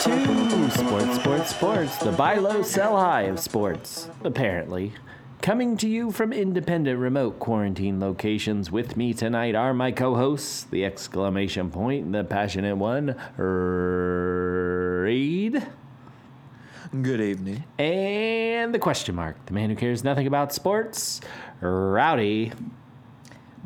[0.00, 4.92] to Sports, Sports, Sports, the buy low, sell high of sports, apparently.
[5.42, 10.64] Coming to you from independent remote quarantine locations with me tonight are my co hosts,
[10.64, 13.14] the exclamation point, the passionate one,
[15.02, 15.66] Reed,
[17.02, 17.64] Good evening.
[17.78, 21.20] and the question mark, the man who cares nothing about sports,
[21.60, 22.52] Rowdy.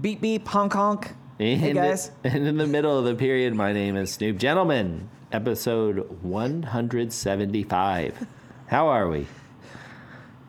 [0.01, 1.12] Beep beep honk honk.
[1.39, 2.11] And, Hey guys.
[2.25, 8.26] and in the middle of the period, my name is Snoop Gentleman, episode 175.
[8.68, 9.26] How are we?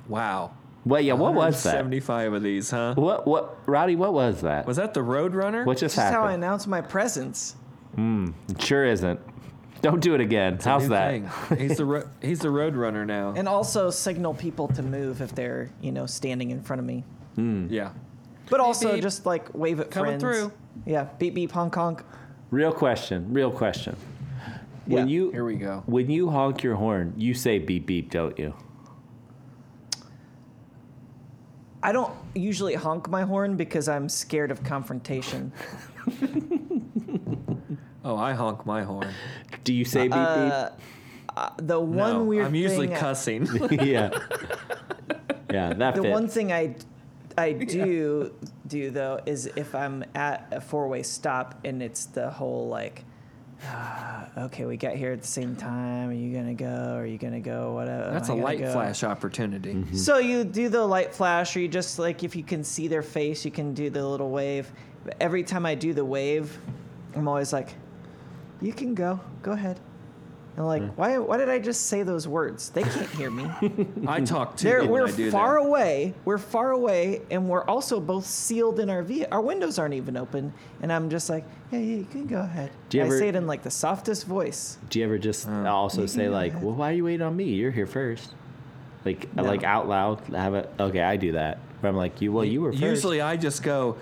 [0.08, 0.53] Wow.
[0.85, 1.71] Well, yeah, what was that?
[1.71, 2.94] 75 of these, huh?
[2.95, 4.67] What, what, Rowdy, what was that?
[4.67, 5.66] Was that the Roadrunner?
[5.66, 6.44] what just This is how I happened?
[6.44, 7.55] announce my presence.
[7.95, 8.27] Hmm.
[8.59, 9.20] Sure isn't.
[9.81, 10.53] Don't do it again.
[10.55, 11.09] It's a How's new that?
[11.09, 11.27] thing.
[11.58, 13.33] He's the ro- he's the Roadrunner now.
[13.36, 17.03] And also signal people to move if they're, you know, standing in front of me.
[17.73, 17.89] yeah.
[18.52, 19.02] But also beep.
[19.02, 20.38] just like wave at Coming friends.
[20.39, 20.52] through.
[20.86, 22.03] Yeah, beep beep honk honk.
[22.52, 23.33] Real question.
[23.33, 23.95] Real question.
[24.85, 25.14] When Yeah.
[25.14, 25.83] you Here we go.
[25.88, 28.53] when you honk your horn, you say beep beep, don't you?
[31.83, 35.52] I don't usually honk my horn because I'm scared of confrontation.
[38.08, 39.08] Oh, I honk my horn.
[39.64, 40.69] Do you say beep Uh,
[41.58, 43.45] the one no, weird I'm usually thing, cussing.
[43.45, 43.81] beep?
[43.81, 44.09] yeah.
[45.52, 46.11] Yeah, that The fits.
[46.14, 46.75] one thing I
[47.38, 48.31] I do
[48.67, 53.05] do though is if I'm at a four way stop and it's the whole like
[54.38, 56.09] okay, we got here at the same time.
[56.09, 56.95] Are you gonna go?
[56.95, 57.73] Are you gonna go?
[57.73, 58.11] Whatever.
[58.11, 58.72] That's a light go.
[58.72, 59.73] flash opportunity.
[59.73, 59.95] Mm-hmm.
[59.95, 63.02] So you do the light flash, or you just like if you can see their
[63.02, 64.72] face, you can do the little wave.
[65.20, 66.58] Every time I do the wave,
[67.16, 67.76] I'm always like,
[68.61, 69.20] "You can go.
[69.42, 69.80] Go ahead."
[70.58, 70.89] And like, hmm.
[70.95, 71.17] why?
[71.17, 72.70] Why did I just say those words?
[72.70, 73.50] They can't hear me.
[74.08, 76.14] I talk to They're, we're I do far away.
[76.23, 80.16] We're far away, and we're also both sealed in our ve- Our windows aren't even
[80.16, 83.20] open, and I'm just like, "Yeah, yeah, you can go ahead." Do you I ever-
[83.20, 84.78] say it in like the softest voice.
[84.89, 87.45] Do you ever just uh, also say like, "Well, why are you waiting on me?
[87.45, 88.33] You're here first.
[89.03, 90.22] Like, like out loud.
[90.30, 90.72] Have it.
[90.80, 91.60] Okay, I do that.
[91.82, 92.32] But I'm like, you.
[92.32, 92.82] Well, you were first.
[92.82, 93.98] Usually I just go,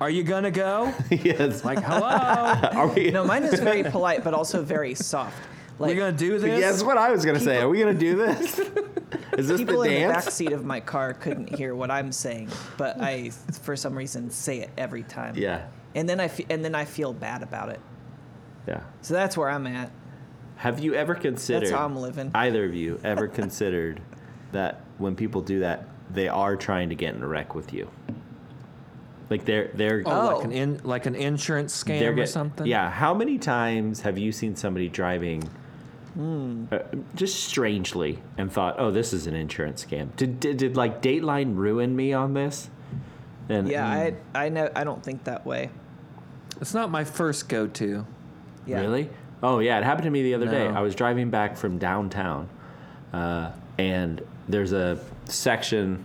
[0.00, 0.94] Are you going to go?
[1.10, 1.64] yes.
[1.64, 2.06] Like, hello?
[2.72, 3.10] are we?
[3.18, 5.36] No, mine is very polite, but also very soft.
[5.78, 6.60] Like we going to do this?
[6.60, 7.58] Yeah, that's what I was gonna say.
[7.58, 8.58] Are we gonna do this?
[9.38, 12.10] Is this people the in the back seat of my car couldn't hear what I'm
[12.10, 13.30] saying, but I,
[13.62, 15.36] for some reason, say it every time.
[15.36, 15.68] Yeah.
[15.94, 17.80] And then I fe- and then I feel bad about it.
[18.66, 18.80] Yeah.
[19.02, 19.92] So that's where I'm at.
[20.56, 21.68] Have you ever considered?
[21.68, 22.32] That's how I'm living.
[22.34, 24.02] Either of you ever considered
[24.50, 27.88] that when people do that, they are trying to get in a wreck with you?
[29.30, 30.36] Like they're they're Oh, Oh.
[30.36, 32.66] like an in, like an insurance they're scam or get- something?
[32.66, 32.90] Yeah.
[32.90, 35.42] How many times have you seen somebody driving?
[36.14, 36.64] Hmm.
[36.72, 36.78] Uh,
[37.14, 41.56] just strangely, and thought, "Oh, this is an insurance scam." Did, did did like Dateline
[41.56, 42.70] ruin me on this?
[43.48, 45.70] And Yeah, I I know I don't think that way.
[46.60, 48.04] It's not my first go to.
[48.66, 48.80] Yeah.
[48.80, 49.10] Really?
[49.42, 50.66] Oh yeah, it happened to me the other day.
[50.66, 52.48] I was driving back from downtown,
[53.12, 56.02] uh, and there's a section.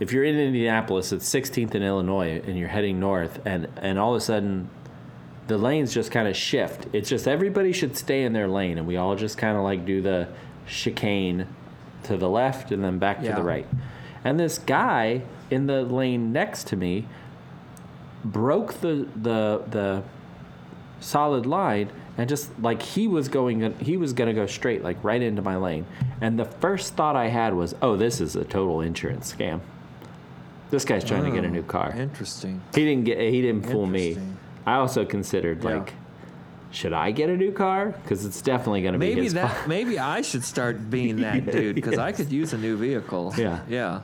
[0.00, 4.14] If you're in Indianapolis, it's 16th in Illinois, and you're heading north, and and all
[4.14, 4.68] of a sudden,
[5.46, 6.86] the lanes just kind of shift.
[6.92, 9.84] It's just everybody should stay in their lane, and we all just kind of like
[9.84, 10.28] do the
[10.66, 11.46] chicane
[12.04, 13.66] to the left and then back to the right.
[14.24, 17.06] And this guy in the lane next to me
[18.24, 20.02] broke the the the
[21.00, 24.96] solid line and just like he was going he was going to go straight like
[25.04, 25.84] right into my lane
[26.22, 29.60] and the first thought i had was oh this is a total insurance scam
[30.74, 32.60] this guy's trying to get a Oh, new car Interesting.
[32.74, 34.36] he didn't get he didn't fool me Interesting.
[34.66, 35.70] i also considered Yeah.
[35.76, 35.92] like
[36.70, 39.50] should i get a new car because it's definitely going to be Maybe his that.
[39.54, 39.68] fault.
[39.68, 43.32] Maybe I should start being that dude because I could use a new vehicle.
[43.38, 43.60] Yeah.
[43.68, 44.00] Yeah.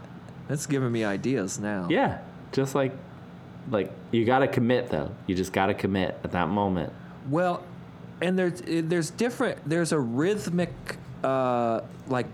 [0.48, 1.86] That's giving me ideas now.
[1.90, 2.18] yeah
[2.52, 2.92] just like
[3.70, 6.92] like you got to commit though you just got to commit at that moment
[7.28, 7.62] Well,
[8.22, 8.60] and there's
[8.90, 9.56] there's different.
[9.68, 10.72] There's a rhythmic,
[11.24, 12.26] uh, like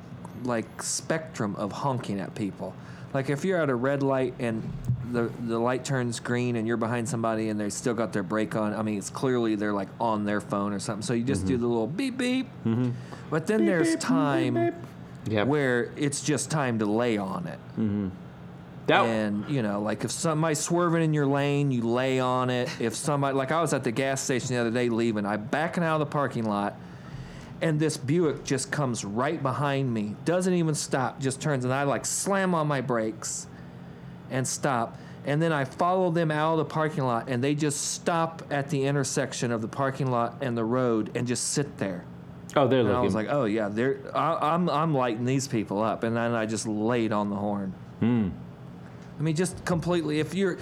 [0.44, 2.74] like spectrum of honking at people.
[3.16, 4.62] Like if you're at a red light and
[5.10, 8.54] the the light turns green and you're behind somebody and they still got their brake
[8.54, 8.74] on.
[8.74, 11.00] I mean, it's clearly they're like on their phone or something.
[11.00, 12.46] So you just do the little beep beep.
[13.30, 14.74] But then there's time
[15.26, 17.58] yeah where it's just time to lay on it.
[18.88, 22.68] that, And you know, like if somebody's swerving in your lane, you lay on it.
[22.78, 25.82] If somebody, like I was at the gas station the other day leaving, I backing
[25.82, 26.76] out of the parking lot,
[27.60, 31.84] and this Buick just comes right behind me, doesn't even stop, just turns, and I
[31.84, 33.46] like slam on my brakes,
[34.30, 34.98] and stop.
[35.24, 38.70] And then I follow them out of the parking lot, and they just stop at
[38.70, 42.04] the intersection of the parking lot and the road, and just sit there.
[42.54, 45.48] oh they're And looking I was like, oh yeah, they're I, I'm I'm lighting these
[45.48, 47.74] people up, and then I just laid on the horn.
[48.00, 48.28] Hmm.
[49.18, 50.20] I mean, just completely.
[50.20, 50.58] If you're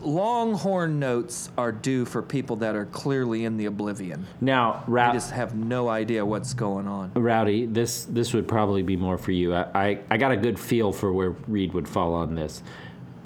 [0.00, 4.26] Longhorn notes are due for people that are clearly in the oblivion.
[4.40, 7.12] Now, They Rou- just have no idea what's going on.
[7.14, 9.54] Rowdy, this this would probably be more for you.
[9.54, 12.62] I, I, I got a good feel for where Reed would fall on this.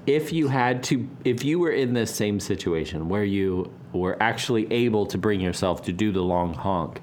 [0.07, 4.71] If you had to, if you were in this same situation where you were actually
[4.73, 7.01] able to bring yourself to do the long honk,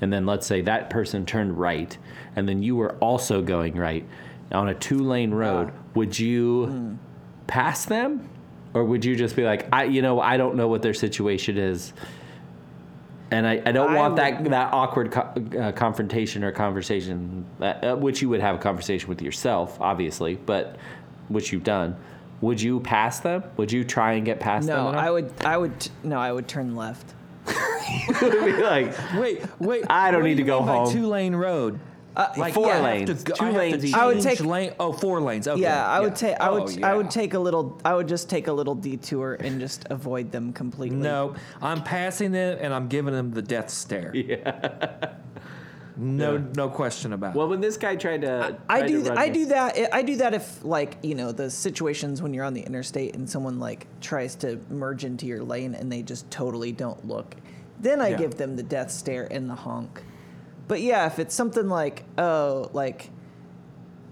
[0.00, 1.96] and then let's say that person turned right,
[2.36, 4.06] and then you were also going right
[4.52, 5.82] on a two lane road, ah.
[5.94, 6.94] would you hmm.
[7.46, 8.28] pass them,
[8.76, 11.56] or would you just be like, I, you know, I don't know what their situation
[11.56, 11.94] is,
[13.30, 17.46] and I, I don't I want that would- that awkward co- uh, confrontation or conversation,
[17.58, 20.76] uh, uh, which you would have a conversation with yourself, obviously, but
[21.28, 21.96] which you've done.
[22.42, 23.44] Would you pass them?
[23.56, 24.92] Would you try and get past them?
[24.92, 24.98] No.
[24.98, 25.32] I would.
[25.42, 25.88] I would.
[26.04, 27.14] No, I would turn left.
[27.46, 29.84] be like, Wait, wait.
[29.88, 30.92] I don't do need to go home.
[30.92, 31.80] Two lane road.
[32.16, 33.22] Uh, Like Four I have lanes.
[33.22, 33.92] to go- Two I lanes.
[33.94, 34.72] I would take- lane.
[34.80, 35.46] Oh, four lanes.
[35.46, 35.60] Okay.
[35.60, 36.36] Yeah, I would take.
[36.40, 36.62] I would.
[36.82, 37.78] Oh, I would take a little.
[37.84, 40.96] I would just take a little detour and just avoid them completely.
[40.96, 44.12] No, I'm passing them and I'm giving them the death stare.
[44.16, 45.10] yeah.
[45.98, 46.40] No, Yeah.
[46.56, 47.38] no question about it.
[47.38, 49.04] Well, when this guy tried to, I tried do.
[49.04, 49.94] to I do that.
[49.94, 53.28] I do that if like you know the situations when you're on the interstate and
[53.28, 57.34] someone like tries to merge into your lane and they just totally don't look.
[57.80, 58.16] Then I Yeah.
[58.18, 60.02] give them the death stare and the honk.
[60.68, 63.10] But yeah, if it's something like oh like.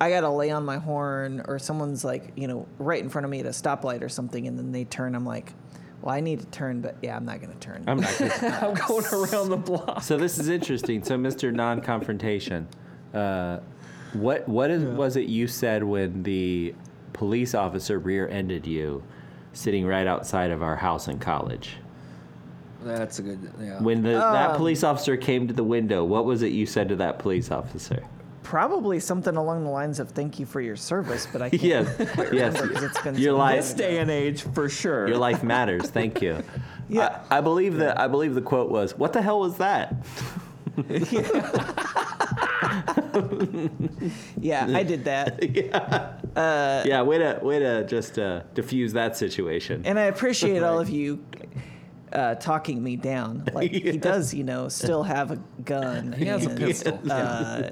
[0.01, 3.31] I gotta lay on my horn, or someone's like, you know, right in front of
[3.31, 5.15] me at a stoplight or something, and then they turn.
[5.15, 5.55] I'm like,
[6.05, 7.83] well, I need to turn, but yeah, I'm not gonna turn.
[7.87, 8.19] I'm not.
[8.19, 10.03] Gonna, I'm going around the block.
[10.03, 11.03] so this is interesting.
[11.03, 11.51] So, Mr.
[11.51, 12.69] Non-confrontation,
[13.15, 13.61] uh,
[14.13, 16.75] what what is, was it you said when the
[17.15, 19.03] police officer rear-ended you,
[19.55, 21.77] sitting right outside of our house in college?
[22.85, 23.51] That's a good.
[23.61, 23.81] Yeah.
[23.83, 26.89] When the, that Um, police officer came to the window, what was it you said
[26.91, 28.03] to that police officer?
[28.43, 31.89] Probably something along the lines of "Thank you for your service," but I can't Yes,
[32.33, 32.61] yes.
[32.61, 35.09] because it's been Your so life- this day and age, for sure.
[35.09, 35.91] Your life matters.
[35.91, 36.43] Thank you.
[36.87, 37.23] Yeah.
[37.31, 37.99] I, I believe that.
[37.99, 39.97] I believe the quote was, "What the hell was that?"
[44.41, 45.43] Yeah, I did that.
[46.87, 49.83] yeah, way to way to just uh, diffuse that situation.
[49.87, 51.25] And I appreciate all of you
[52.15, 53.45] uh, talking me down.
[53.55, 56.13] Like he does, you know, still have a gun.
[56.13, 57.01] He has a and, pistol.
[57.11, 57.71] Uh,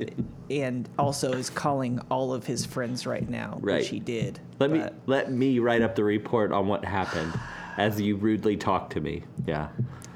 [0.51, 3.79] and also is calling all of his friends right now, Right.
[3.79, 4.39] which he did.
[4.59, 7.33] Let me let me write up the report on what happened
[7.79, 9.25] as you rudely talked to me.
[9.47, 9.69] Yeah.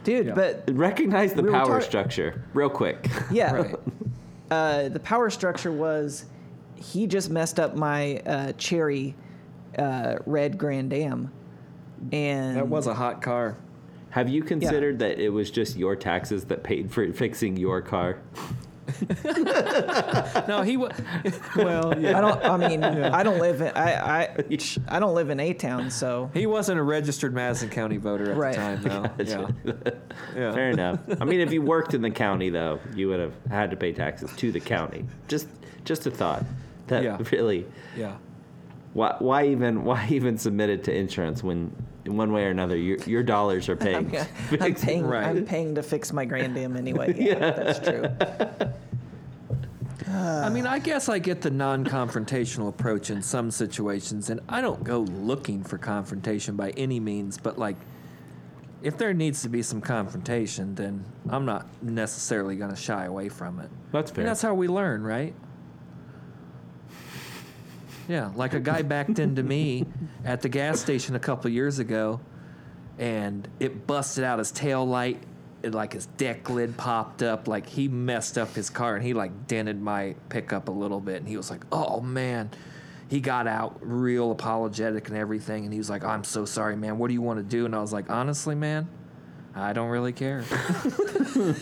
[0.05, 0.26] dude.
[0.26, 0.34] Yeah.
[0.34, 3.08] But Recognize the We power talk- structure real quick.
[3.31, 3.75] yeah, Right.
[4.50, 6.26] uh, the power structure was
[6.76, 9.14] he just messed up my uh, cherry
[9.78, 11.32] uh, red Grand Am,
[12.12, 13.56] and That was a hot car.
[14.16, 18.18] Have you considered that it was just your taxes that paid for fixing your car?
[20.48, 20.92] No, he was.
[21.56, 22.16] well, yeah.
[22.16, 22.44] I don't.
[22.44, 23.68] I mean, I don't live in.
[23.76, 24.28] I I
[24.88, 28.36] I don't live in a town, so He wasn't a registered Madison County voter at
[28.38, 28.54] Right.
[28.54, 29.24] the time, though.
[29.24, 29.90] yeah.
[30.36, 30.52] yeah.
[30.54, 31.00] Fair enough.
[31.20, 33.92] I mean, if you worked in the county, though, you would have had to pay
[33.92, 35.04] taxes to the county.
[35.28, 35.48] Just,
[35.84, 36.44] just a thought.
[36.86, 37.18] That Yeah.
[37.32, 37.66] really,
[37.96, 38.16] Yeah.
[38.94, 41.70] why, why even, why even submit it to insurance when,
[42.06, 44.16] in one way or another, your, your dollars are paying?
[44.16, 45.06] I'm, I'm paying.
[45.06, 45.26] Right.
[45.26, 47.14] I'm paying to fix my Grand Am anyway.
[47.26, 48.06] Yeah, that's true.
[50.08, 54.84] I mean, I guess I get the non-confrontational approach in some situations, and I don't
[54.84, 57.38] go looking for confrontation by any means.
[57.38, 57.76] But like,
[58.82, 63.28] if there needs to be some confrontation, then I'm not necessarily going to shy away
[63.28, 63.68] from it.
[63.90, 64.22] That's fair.
[64.22, 65.34] mean, that's how we learn, right?
[68.08, 69.86] Yeah, like a guy backed into me
[70.25, 72.20] at the gas station a couple years ago,
[72.98, 75.22] and it busted out his tail light.
[75.62, 79.14] It, like his deck lid popped up, like he messed up his car, and he
[79.14, 81.16] like dented my pickup a little bit.
[81.16, 82.50] And he was like, "Oh man."
[83.08, 86.98] He got out real apologetic and everything, and he was like, "I'm so sorry, man.
[86.98, 88.88] What do you want to do?" And I was like, "Honestly, man,
[89.58, 90.44] I don't really care.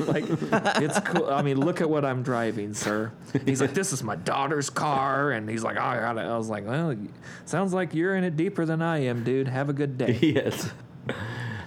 [0.00, 1.30] like, it's cool.
[1.30, 3.12] I mean, look at what I'm driving, sir.
[3.46, 6.22] He's like, this is my daughter's car, and he's like, oh, I got it.
[6.22, 6.96] I was like, well,
[7.44, 9.46] sounds like you're in it deeper than I am, dude.
[9.46, 10.18] Have a good day.
[10.22, 10.70] yes.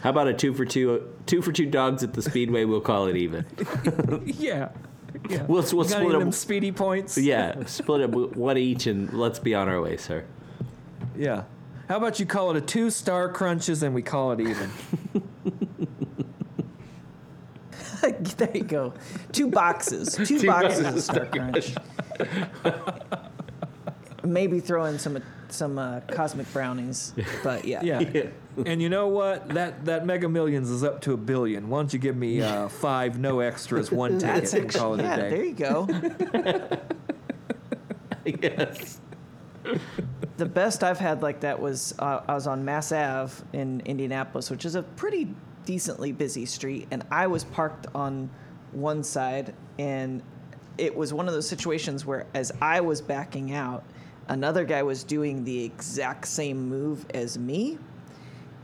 [0.02, 2.66] How about a two for two, two for two dogs at the speedway?
[2.66, 3.46] We'll call it even.
[4.26, 4.70] yeah,
[5.30, 5.44] yeah.
[5.44, 7.18] We'll- we'll You got any split them speedy points.
[7.18, 10.26] Yeah, split it w- one each, and let's be on our way, sir.
[11.18, 11.44] yeah.
[11.88, 14.70] How about you call it a two star crunches and we call it even?
[18.38, 18.94] there you go.
[19.32, 20.16] Two boxes.
[20.28, 21.74] Two, boxes of Star Crunch.
[24.24, 27.14] Maybe throw in some some uh, cosmic brownies,
[27.44, 27.82] but yeah.
[27.84, 28.28] Yeah.
[28.66, 29.48] And you know what?
[29.50, 31.70] That that Mega Millions is up to a billion.
[31.70, 35.04] Why don't you give me uh, five no extras, one ticket, That's and call it
[35.04, 35.30] yeah, a day?
[35.30, 35.88] there you go.
[38.26, 39.00] yes.
[40.38, 44.50] the best I've had like that was uh, I was on Mass Ave in Indianapolis,
[44.50, 45.34] which is a pretty
[45.68, 48.30] decently busy street, and I was parked on
[48.72, 50.24] one side, and
[50.78, 53.84] it was one of those situations where as I was backing out,
[54.30, 57.78] another guy was doing the exact same move as me,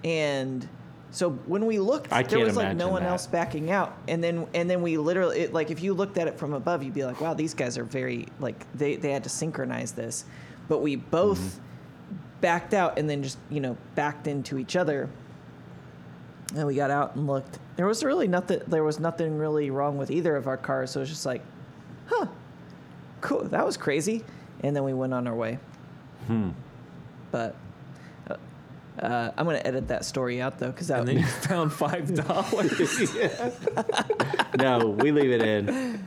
[0.04, 0.68] and
[1.12, 3.10] so when we looked, there was like no one that.
[3.10, 6.28] else backing out, and then and then we literally it, like if you looked at
[6.28, 9.24] it from above, you'd be like, wow, these guys are very like they they had
[9.24, 10.24] to synchronize this,
[10.70, 11.60] but we both Mm-hmm.
[12.42, 15.10] backed out and then just you know backed into each other,
[16.56, 17.60] and we got out and looked.
[17.76, 18.62] There was really nothing.
[18.68, 20.92] There was nothing really wrong with either of our cars.
[20.92, 21.42] So it was just like,
[22.08, 22.28] huh,
[23.22, 23.44] cool.
[23.46, 24.24] That was crazy,
[24.62, 25.60] and then we went on our way.
[26.28, 26.50] Hmm.
[27.32, 27.56] But.
[28.30, 28.36] uh,
[29.02, 32.14] Uh, I'm gonna edit that story out though, because that And then you found five
[32.28, 33.12] dollars.
[34.60, 36.06] No, we leave it in.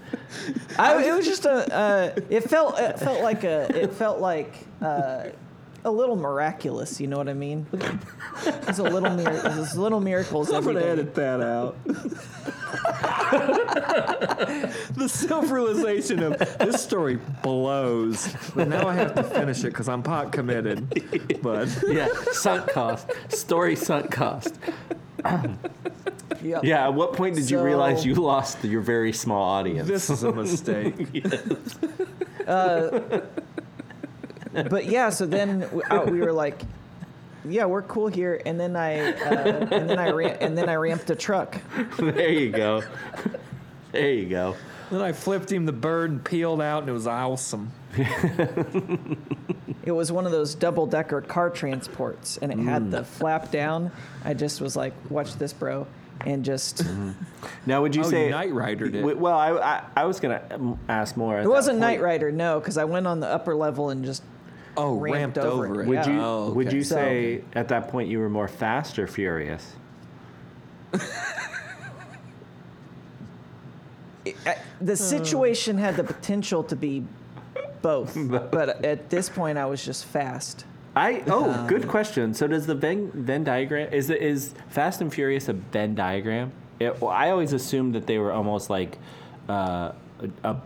[0.79, 1.75] I, it was just a.
[1.75, 2.79] Uh, it felt.
[2.79, 3.67] It felt like a.
[3.77, 5.25] It felt like uh,
[5.87, 7.01] a little miraculous.
[7.01, 7.67] You know what I mean?
[8.45, 9.11] there's a little.
[9.11, 10.91] Mir- it's little miracles I'm gonna day.
[10.91, 11.77] edit that out.
[14.95, 20.03] the self-realization of this story blows, but now I have to finish it because I'm
[20.03, 21.41] pot committed.
[21.43, 23.09] But Yeah, sunk cost.
[23.33, 24.59] Story sunk cost.
[26.43, 26.65] Yep.
[26.65, 29.89] Yeah, at what point did you realize you lost your very small audience?
[29.89, 31.25] this is a mistake.
[32.47, 33.21] Uh,
[34.71, 36.63] But yeah, so then we, uh, we were like,
[37.45, 39.13] "Yeah, we're cool here." And then I.
[39.13, 40.37] Uh, and then I ran.
[40.41, 41.57] And then I ramped a truck.
[41.99, 42.83] there you go.
[43.93, 44.57] There you go.
[44.91, 47.73] Then I flipped him the bird and peeled out, and it was awesome.
[49.85, 53.93] It was one of those double decker car transports, and it had the flap down.
[54.25, 55.87] I just was like, "Watch this, bro,"
[56.25, 56.85] and just.
[57.67, 59.05] Now, would you Oh, say Knight Rider did?
[59.05, 59.19] it.
[59.19, 61.41] Well, I, I, I was gonna um, ask more.
[61.41, 64.23] It wasn't Knight Rider, no, because I went on the upper level and just
[64.77, 65.85] Oh, Ramped ramped, over over, it.
[65.85, 65.89] it.
[65.89, 66.11] Would Yeah.
[66.11, 66.77] you Oh, would okay.
[66.77, 69.75] you So- say at that point you were more fast or furious?
[74.45, 77.05] I, the situation had the potential to be
[77.83, 80.65] both, but at this point, I was just fast.
[80.97, 82.35] I oh, Um, good question.
[82.35, 86.53] So does the Venn Venn diagram is it is Fast and Furious a Venn diagram?
[86.81, 88.99] It, well, I always assumed that they were almost like
[89.49, 89.93] uh,
[90.43, 90.57] a,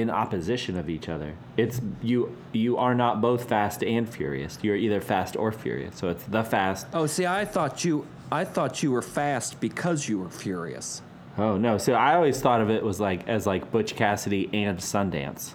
[0.00, 1.34] in opposition of each other.
[1.56, 4.58] It's you you are not both fast and furious.
[4.62, 5.96] You're either fast or furious.
[5.96, 6.86] So it's the fast.
[6.92, 11.02] Oh, see, I thought you, I thought you were fast because you were furious.
[11.38, 11.76] Oh no!
[11.78, 15.54] So I always thought of it was like as like Butch Cassidy and Sundance.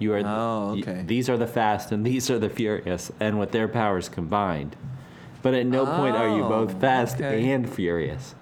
[0.00, 0.18] You are.
[0.24, 1.02] Oh, y- okay.
[1.06, 4.76] these are the fast and these are the furious, and with their powers combined.
[5.40, 7.48] But at no point are you both Oh, fast okay.
[7.52, 8.34] and furious.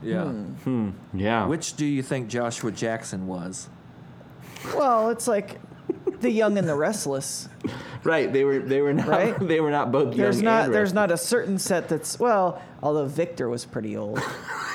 [0.00, 0.26] Yeah.
[0.26, 0.90] Hmm.
[1.12, 1.46] Yeah.
[1.46, 3.68] Which do you think Joshua Jackson was?
[4.74, 5.58] Well, it's like
[6.20, 7.48] the young and the restless.
[8.02, 8.32] right?
[8.32, 8.58] They were.
[8.60, 9.08] They were not.
[9.08, 9.38] Right?
[9.46, 10.94] They were not both There's young not and there's restless.
[10.94, 14.20] not a certain set that's well, although Victor was pretty old.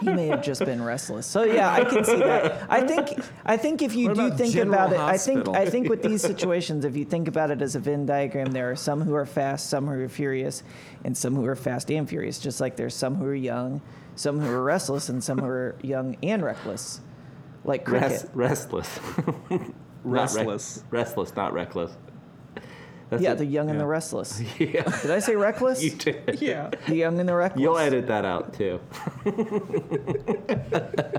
[0.00, 1.26] he may have just been restless.
[1.26, 2.66] So yeah, I can see that.
[2.70, 3.10] I think
[3.44, 5.88] I think if you What do about think General about it, I think I think
[5.88, 9.02] with these situations, if you think about it as a Venn diagram, there are some
[9.02, 10.62] who are fast, some who are furious,
[11.04, 12.38] and some who are fast and furious.
[12.38, 13.82] Just like there's some who are young,
[14.20, 17.00] some who are restless, and some who are young and reckless.
[17.64, 18.28] Like cricket.
[18.34, 19.00] Rest, restless.
[19.48, 19.60] Not
[20.04, 20.84] rec- Restless.
[20.90, 21.92] restless, not reckless.
[23.10, 23.38] That's yeah, it.
[23.38, 24.40] the young and the restless.
[24.58, 24.82] yeah.
[25.02, 25.82] Did I say reckless?
[25.84, 26.38] You did.
[26.40, 26.70] Yeah.
[26.86, 27.60] The young and the reckless.
[27.62, 28.80] You'll edit that out too.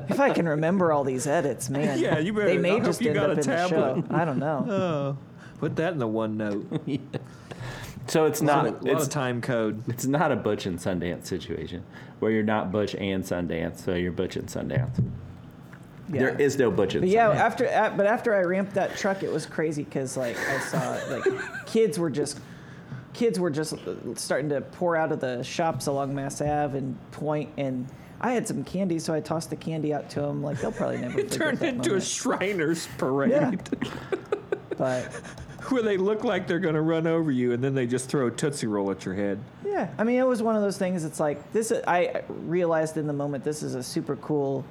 [0.09, 1.99] If I can remember all these edits, man.
[1.99, 3.67] Yeah, you better- They I may hope just you end got up a in the
[3.67, 4.03] show.
[4.09, 4.65] I don't know.
[4.69, 5.17] Oh,
[5.59, 6.99] put that in the OneNote.
[8.11, 8.65] So it's A not.
[8.65, 9.83] lot, of, lot it's of time code.
[9.87, 11.81] It's not a Butch and Sundance situation
[12.19, 15.01] where you're not Butch and Sundance, so you're Butch and Sundance.
[16.11, 16.19] Yeah.
[16.19, 17.35] There is no Butch and But yeah, Sundance.
[17.37, 20.97] after a- but after I ramped that truck, it was crazy because like I saw
[21.09, 22.41] like kids were just
[23.13, 23.75] kids were just
[24.15, 27.87] starting to pour out of the shops along Mass Ave and point and.
[28.23, 30.43] I had some candy, so I tossed the candy out to them.
[30.43, 32.01] Like they'll probably never It forget turned that into a.
[32.01, 33.51] Shriners parade Yeah.
[34.77, 35.09] But
[35.69, 38.27] where they look like they're going to run over you and then they just throw
[38.27, 39.39] a Tootsie Roll at your head.
[39.65, 41.03] Yeah, I mean, it was one of those things.
[41.05, 41.71] It's like this.
[41.87, 44.65] I realized in the moment this is a super cool,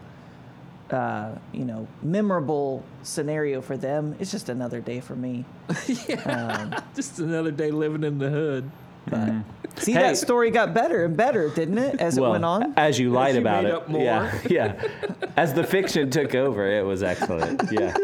[0.90, 4.14] uh, you know, memorable scenario for them.
[4.18, 5.44] It's just another day for me.
[6.26, 8.70] Um, Just another day living in the hood.
[9.08, 9.32] but
[9.76, 10.00] see, Hey.
[10.02, 12.74] that story got better and better, didn't it, as well, it went on?
[12.76, 14.02] as you lied you about made it, up more.
[14.02, 14.88] yeah, yeah.
[15.36, 17.62] As the fiction took over, it was excellent.
[17.72, 17.96] Yeah,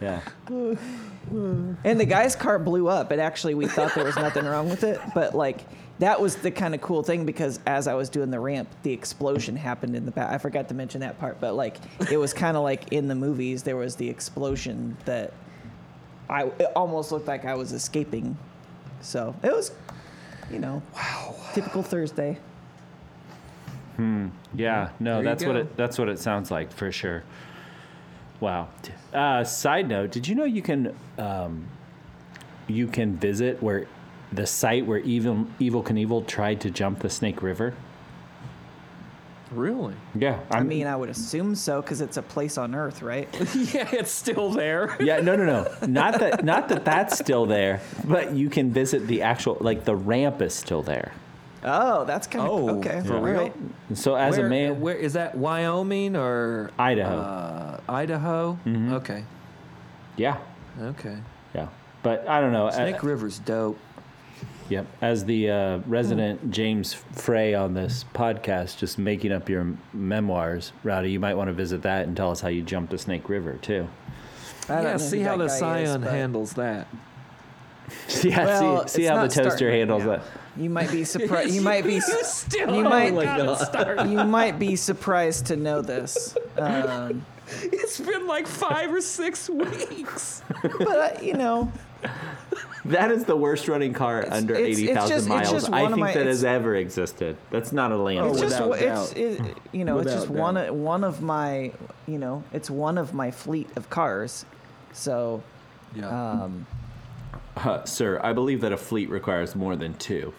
[0.00, 0.20] yeah.
[1.30, 3.10] And the guy's car blew up.
[3.10, 5.64] And actually, we thought there was nothing wrong with it, but like
[5.98, 8.92] that was the kind of cool thing because as I was doing the ramp, the
[8.92, 10.30] explosion happened in the back.
[10.30, 11.78] I forgot to mention that part, but like
[12.10, 15.32] it was kind of like in the movies, there was the explosion that
[16.28, 18.36] I it almost looked like I was escaping.
[19.00, 19.72] So it was,
[20.50, 22.38] you know, wow, typical Thursday.
[23.96, 24.28] Hmm.
[24.54, 25.58] Yeah, no, There you that's what go.
[25.60, 27.24] it that's what it sounds like for sure.
[28.40, 28.68] Wow.
[29.12, 31.66] Uh, side note: Did you know you can um,
[32.68, 33.86] you can visit where
[34.32, 37.74] the site where Evel Evel Knievel tried to jump the Snake River?
[39.52, 39.94] Really?
[40.16, 43.28] Yeah, I I'm, mean, I would assume so because it's a place on Earth, right?
[43.54, 44.96] yeah, it's still there.
[45.00, 49.06] yeah, no, no, no, not that not that that's still there, but you can visit
[49.06, 51.12] the actual like the ramp is still there.
[51.62, 53.02] Oh, that's kind of Oh, okay.
[53.06, 53.40] for all real?
[53.40, 53.52] right.
[53.94, 55.36] So as where, a man, where is that?
[55.36, 57.16] Wyoming or Idaho.
[57.18, 58.58] Uh, Idaho.
[58.64, 58.92] Mm-hmm.
[58.94, 59.24] Okay.
[60.16, 60.38] yeah,
[60.80, 61.16] Okay.
[61.54, 61.68] yeah,
[62.02, 62.70] but I don't know.
[62.70, 63.78] Snake uh, River's dope.
[64.68, 64.86] Yep.
[65.00, 71.10] As the uh, resident James Frey on this podcast, just making up your memoirs, Rowdy,
[71.12, 73.54] you might want to visit that and tell us how you jumped the Snake River
[73.62, 73.86] too.
[74.68, 74.96] I Yeah.
[74.96, 76.88] See how the guy is, Scion handles that.
[78.24, 78.44] yeah.
[78.44, 80.08] Well, see, see how the toaster starting right handles now.
[80.16, 80.22] that.
[80.56, 81.54] You might be surprised.
[81.54, 82.00] You might be.
[82.24, 84.10] still You might- haven't.
[84.10, 86.36] You might be surprised to know this.
[86.58, 87.24] Um,
[87.62, 90.42] It's been like five or six weeks.
[90.62, 90.88] but
[91.18, 91.72] uh, you know,
[92.86, 96.12] That is the worst running car under it's- it's eighty thousand miles I think my-
[96.14, 97.36] that has ever existed.
[97.50, 98.26] That's not a land.
[98.30, 99.16] It's just without it's doubt.
[99.18, 101.72] it, you know it's just Without one of, one of my
[102.06, 104.44] you know it's one of my fleet of cars.
[104.92, 105.42] So,
[105.94, 106.08] Yeah.
[106.08, 106.66] um,
[107.56, 110.32] Uh, sir, I believe that a fleet requires more than two.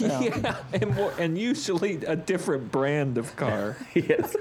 [0.00, 3.76] yeah, and more, and usually a different brand of car.
[3.94, 4.34] yes.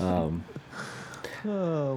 [0.00, 0.44] um,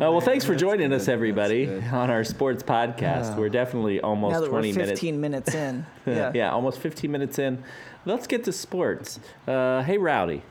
[0.02, 3.38] oh, well, thanks for joining us, everybody, on our sports podcast.
[3.38, 4.92] We're definitely almost now that we're 20 minutes.
[4.92, 6.32] 15 minutes in, Yeah.
[6.34, 7.64] yeah, almost 15 minutes in.
[8.06, 9.20] Let's get to sports.
[9.48, 10.42] Uh, hey, Rowdy,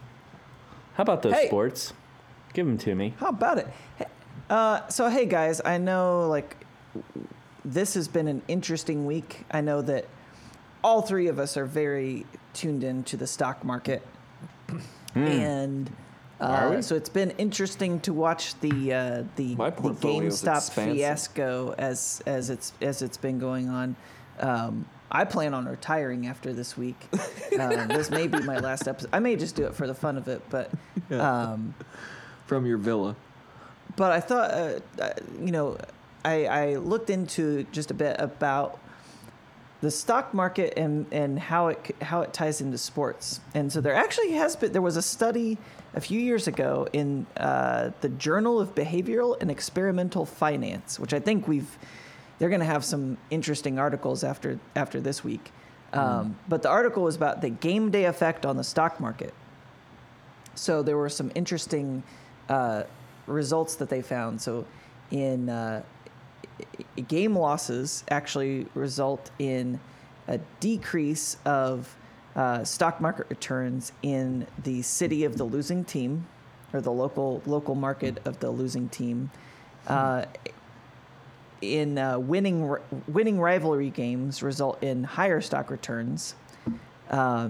[0.94, 1.46] how about those Hey.
[1.48, 1.92] sports?
[2.52, 3.14] Give them to me.
[3.18, 3.68] How about it?
[3.98, 4.06] Hey,
[4.48, 6.56] Uh, so hey guys, I know like
[7.64, 9.44] this has been an interesting week.
[9.50, 10.06] I know that
[10.84, 14.02] all three of us are very tuned into the stock market,
[15.14, 15.92] and Are
[16.40, 22.50] uh, so it's been interesting to watch the uh, the, the GameStop fiasco as as
[22.50, 23.96] it's as it's been going on.
[24.40, 26.96] Um, I plan on retiring after this week.
[27.58, 29.10] um, this may be my last episode.
[29.12, 30.70] I may just do it for the fun of it, but.
[31.10, 31.74] Um,
[32.46, 33.14] From your villa.
[33.96, 35.78] but I thought, uh, uh, you know,
[36.24, 38.80] I, I looked into just a bit about
[39.80, 43.40] the stock market and, and how it how it ties into sports.
[43.54, 45.58] And so there actually has been there was a study
[45.96, 51.18] a few years ago in uh, the Journal of Behavioral and Experimental Finance, which I
[51.18, 51.78] think we've
[52.38, 55.50] they're going to have some interesting articles after after this week.
[55.92, 59.32] Um, But the article was about the game day effect on the stock market.
[60.54, 62.02] So there were some interesting
[62.48, 62.82] uh,
[63.26, 64.40] results that they found.
[64.40, 64.66] So
[65.10, 65.82] in uh,
[67.08, 69.80] game losses actually result in
[70.28, 71.96] a decrease of
[72.36, 76.26] uh, stock market returns in the city of the losing team
[76.72, 79.30] or the local local market of the losing team.
[79.88, 80.24] Uh,
[81.62, 82.76] in uh, winning
[83.08, 86.34] winning rivalry games result in higher stock returns.
[87.10, 87.48] Uh,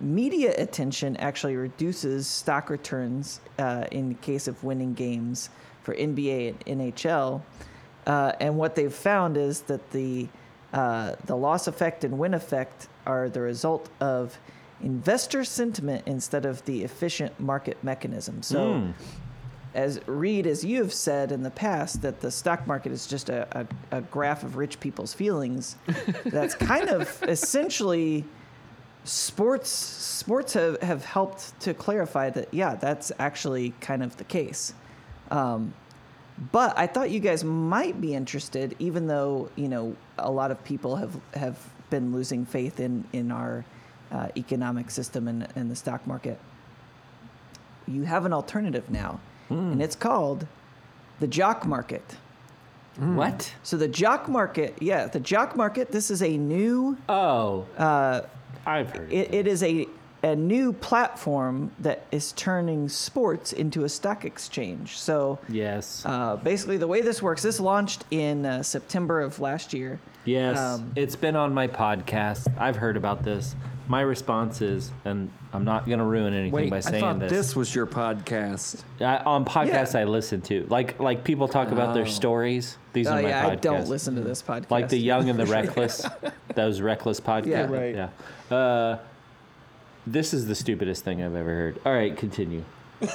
[0.00, 5.50] media attention actually reduces stock returns uh, in the case of winning games
[5.82, 7.42] for NBA and NHL.
[8.06, 10.28] Uh, and what they've found is that the
[10.72, 14.38] uh, the loss effect and win effect are the result of
[14.80, 18.42] investor sentiment instead of the efficient market mechanism.
[18.42, 18.92] So, Mm.
[19.74, 23.28] as Reed, as you have said in the past, that the stock market is just
[23.28, 25.76] a, a, a graph of rich people's feelings.
[26.26, 28.24] That's kind of essentially
[29.04, 29.68] sports.
[29.70, 32.52] Sports have, have helped to clarify that.
[32.52, 34.72] Yeah, that's actually kind of the case.
[35.30, 35.74] Um,
[36.52, 40.62] but I thought you guys might be interested, even though you know a lot of
[40.64, 41.58] people have have
[41.90, 43.64] been losing faith in in our
[44.12, 46.38] uh, economic system and, and the stock market.
[47.86, 50.46] You have an alternative now, and it's called
[51.20, 52.16] the jock market.
[52.96, 53.54] What?
[53.62, 55.92] So the jock market, yeah, the jock market.
[55.92, 56.96] This is a new.
[57.08, 58.22] Oh, Uh,
[58.66, 59.12] I've heard.
[59.12, 59.86] it, it is a
[60.22, 64.98] a new platform that is turning sports into a stock exchange.
[64.98, 66.02] So yes.
[66.04, 70.00] uh, basically, the way this works, this launched in uh, September of last year.
[70.24, 70.58] yes.
[70.58, 72.46] um, it's been on my podcast.
[72.58, 73.54] I've heard about this.
[73.86, 77.18] my response is, and I'm not going to ruin anything Wait, by I saying thought
[77.20, 77.30] this.
[77.32, 78.82] this was your podcast.
[79.00, 80.00] I, on podcasts Yeah.
[80.00, 82.06] I listen to, like like people talk about their Oh.
[82.06, 82.76] stories.
[82.92, 83.50] These Oh are my yeah, podcasts.
[83.52, 84.70] I don't listen to this podcast.
[84.70, 86.04] Like the young and the reckless,
[86.54, 87.46] those reckless podcasts.
[87.46, 87.66] Yeah.
[87.70, 87.94] Right.
[87.94, 88.54] Yeah.
[88.56, 88.98] Uh,
[90.12, 91.80] this is the stupidest thing I've ever heard.
[91.84, 92.64] All right, continue.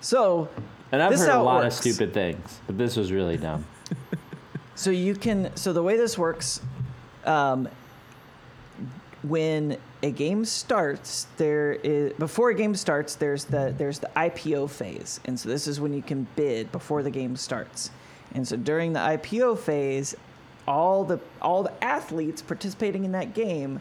[0.00, 0.50] So,
[0.92, 1.76] And I've heard a lot works.
[1.78, 3.64] of stupid things, but this was really dumb.
[4.74, 5.50] so you can.
[5.56, 6.60] So the way this works,
[7.24, 7.68] um,
[9.22, 14.68] when a game starts, there is before a game starts, there's the there's the IPO
[14.68, 17.90] phase, and so this is when you can bid before the game starts.
[18.34, 20.14] And so during the IPO phase,
[20.68, 23.80] all the all the athletes participating in that game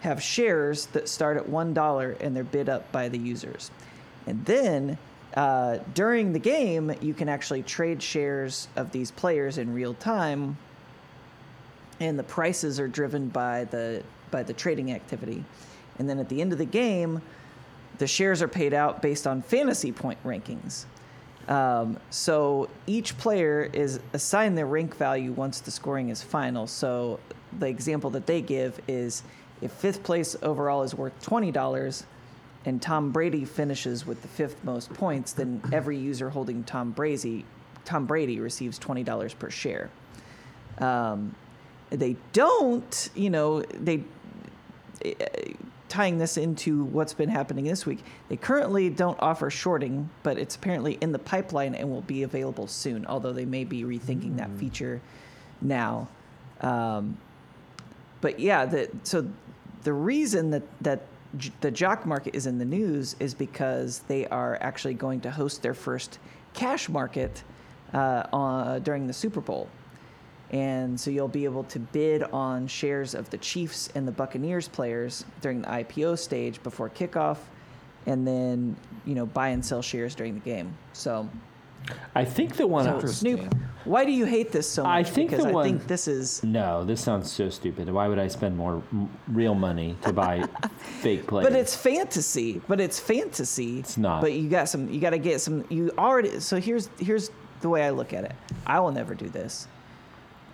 [0.00, 3.70] have shares that start at one dollar and they're bid up by the users.
[4.26, 4.98] And then
[5.34, 10.56] uh, during the game, you can actually trade shares of these players in real time,
[12.00, 15.44] and the prices are driven by the by the trading activity.
[15.98, 17.20] And then at the end of the game,
[17.98, 20.84] the shares are paid out based on fantasy point rankings.
[21.48, 26.66] Um, so each player is assigned their rank value once the scoring is final.
[26.66, 27.18] So
[27.58, 29.22] the example that they give is
[29.62, 32.04] if fifth place overall is worth twenty dollars,
[32.64, 37.44] and Tom Brady finishes with the fifth most points, then every user holding Tom Brady,
[37.84, 39.90] Tom Brady receives twenty dollars per share.
[40.78, 41.34] Um,
[41.90, 44.04] they don't, you know, they
[45.04, 45.10] uh,
[45.88, 48.04] tying this into what's been happening this week.
[48.28, 52.68] They currently don't offer shorting, but it's apparently in the pipeline and will be available
[52.68, 53.04] soon.
[53.06, 55.00] Although they may be rethinking that feature
[55.60, 56.08] now.
[56.60, 57.16] Um,
[58.20, 59.26] but yeah, the, so
[59.82, 61.02] the reason that that
[61.36, 65.30] j- the jock market is in the news is because they are actually going to
[65.30, 66.18] host their first
[66.54, 67.42] cash market
[67.92, 69.68] uh, on, during the Super Bowl.
[70.50, 74.66] And so you'll be able to bid on shares of the Chiefs and the Buccaneers
[74.66, 77.38] players during the IPO stage before kickoff,
[78.06, 80.76] and then you know buy and sell shares during the game.
[80.92, 81.28] So,
[82.14, 82.84] I think the one.
[82.84, 83.36] so Interesting.
[83.38, 84.90] Snoop, why do you hate this so much?
[84.90, 87.88] I think because the I one- think this is no, this sounds so stupid.
[87.90, 90.42] Why would I spend more m- real money to buy
[91.02, 91.48] fake players?
[91.48, 92.60] But it's fantasy.
[92.68, 93.78] But it's fantasy.
[93.80, 94.20] It's not.
[94.20, 94.88] But you got some.
[94.90, 95.64] You got to get some.
[95.70, 96.40] You already.
[96.40, 97.30] So here's here's
[97.62, 98.32] the way I look at it.
[98.66, 99.66] I will never do this.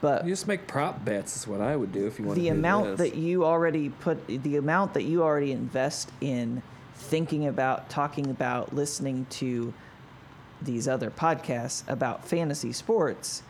[0.00, 2.42] But You just make prop bets is what I would do if you want to
[2.42, 3.10] the do amount this.
[3.10, 6.62] that you already put, the amount that you already invest in
[6.96, 9.72] thinking about, talking about, listening to
[10.62, 13.42] these other podcasts about fantasy sports.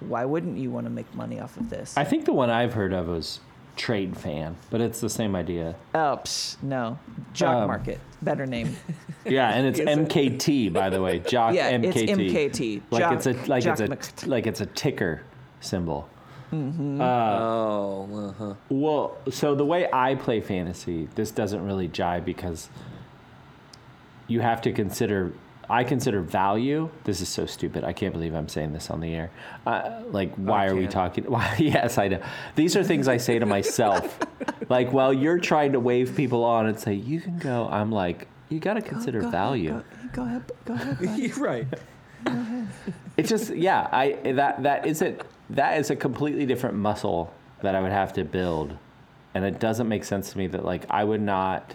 [0.00, 1.96] Why wouldn't you want to make money off of this?
[1.96, 3.40] I think the one I've heard of was
[3.76, 5.76] Trade Fan, but it's the same idea.
[5.94, 6.98] oh, psh, no.
[7.32, 8.00] Jock Um, Market.
[8.22, 8.76] Better name.
[9.26, 11.18] Yeah, and it's MKT by the way.
[11.20, 11.96] Jock Yeah, MKT.
[11.96, 12.12] it's
[12.58, 12.82] MKT.
[12.90, 15.22] Like Jock- it's a like Jock it's Mc- a like it's a ticker
[15.60, 16.06] symbol.
[16.52, 18.54] oh, uh-huh.
[18.68, 22.68] Well, so the way I play fantasy, this doesn't really jive because
[24.26, 25.32] you have to consider.
[25.68, 26.90] I consider value.
[27.04, 27.84] This is so stupid.
[27.84, 29.30] I can't believe I'm saying this on the air.
[29.66, 31.24] Uh, like, why are we talking?
[31.30, 31.54] Why?
[31.58, 32.20] Yes, I know.
[32.54, 34.18] These are things I say to myself.
[34.68, 38.28] like, while you're trying to wave people on and say you can go, I'm like,
[38.48, 39.70] you got to consider Go- go value.
[39.70, 40.52] Ahead, go, go ahead.
[40.64, 41.18] Go ahead.
[41.18, 41.66] You're right.
[43.16, 47.80] It's just yeah, I that that isn't that is a completely different muscle that I
[47.80, 48.76] would have to build.
[49.34, 51.74] And it doesn't make sense to me that like I would not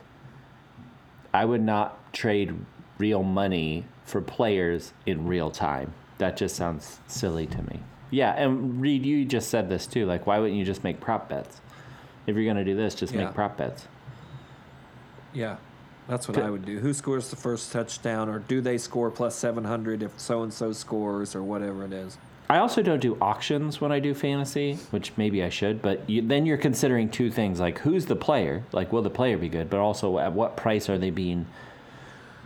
[1.33, 2.55] I would not trade
[2.99, 5.93] real money for players in real time.
[6.19, 7.79] That just sounds silly to me.
[8.11, 10.05] Yeah, and Reed, you just said this too.
[10.05, 11.61] Like, why wouldn't you just make prop bets?
[12.27, 13.25] If you're gonna do this, just Yeah.
[13.25, 13.87] make prop bets.
[15.33, 15.57] Yeah,
[16.07, 16.79] that's what I would do.
[16.79, 20.71] Who scores the first touchdown, or do they score plus 700 if so and so
[20.73, 22.17] scores, or whatever it is?
[22.49, 26.23] I also don't do auctions when I do fantasy, which maybe I should, but you,
[26.23, 29.69] then you're considering two things like who's the player, like will the player be good,
[29.69, 31.45] but also at what price are they being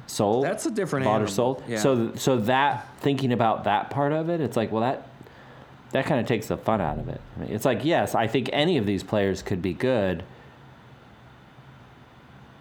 [0.07, 0.45] sold?
[0.45, 1.63] That's a different bought or sold.
[1.67, 1.79] Yeah.
[1.79, 5.07] So so that thinking about that part of it, it's like well that
[5.91, 7.21] that kind of takes the fun out of it.
[7.35, 10.23] I mean, it's like yes, I think any of these players could be good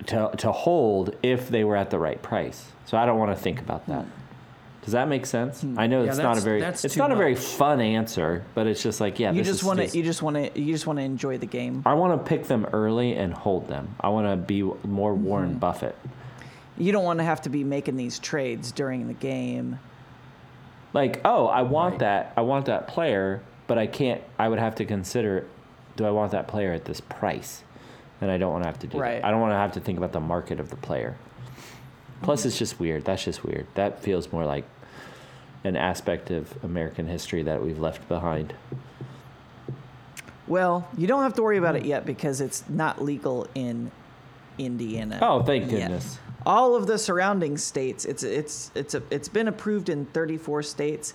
[0.06, 2.66] to to hold if they were at the right price.
[2.86, 4.04] So I don't want to think about that.
[4.82, 5.62] Does that make sense?
[5.76, 6.06] I know Hmm.
[6.06, 9.20] Yeah, it's not a very it's not a very fun answer, but it's just like
[9.20, 9.96] yeah, you this just want to.
[9.96, 10.60] You just want to.
[10.60, 11.82] You just want to enjoy the game.
[11.86, 13.94] I want to pick them early and hold them.
[14.00, 15.24] I want to be more Mm-hmm.
[15.24, 15.96] Warren Buffett.
[16.78, 19.78] You don't want to have to be making these trades during the game.
[20.92, 22.00] Like, oh, I want Right.
[22.00, 22.32] that.
[22.36, 24.20] I want that player, but I can't.
[24.38, 25.46] I would have to consider,
[25.96, 27.62] do I want that player at this price?
[28.20, 29.20] And I don't want to have to do Right.
[29.20, 29.24] that.
[29.26, 31.16] I don't want to have to think about the market of the player.
[32.22, 33.04] Plus, it's just weird.
[33.04, 33.66] That's just weird.
[33.74, 34.64] That feels more like
[35.64, 38.54] an aspect of American history that we've left behind.
[40.46, 41.82] Well, you don't have to worry about hmm.
[41.82, 43.90] it yet because it's not legal in
[44.58, 45.18] Indiana.
[45.22, 45.90] Oh, thank yet.
[46.44, 51.14] All of the surrounding states, it's it's it's a, it's been approved in 34 states.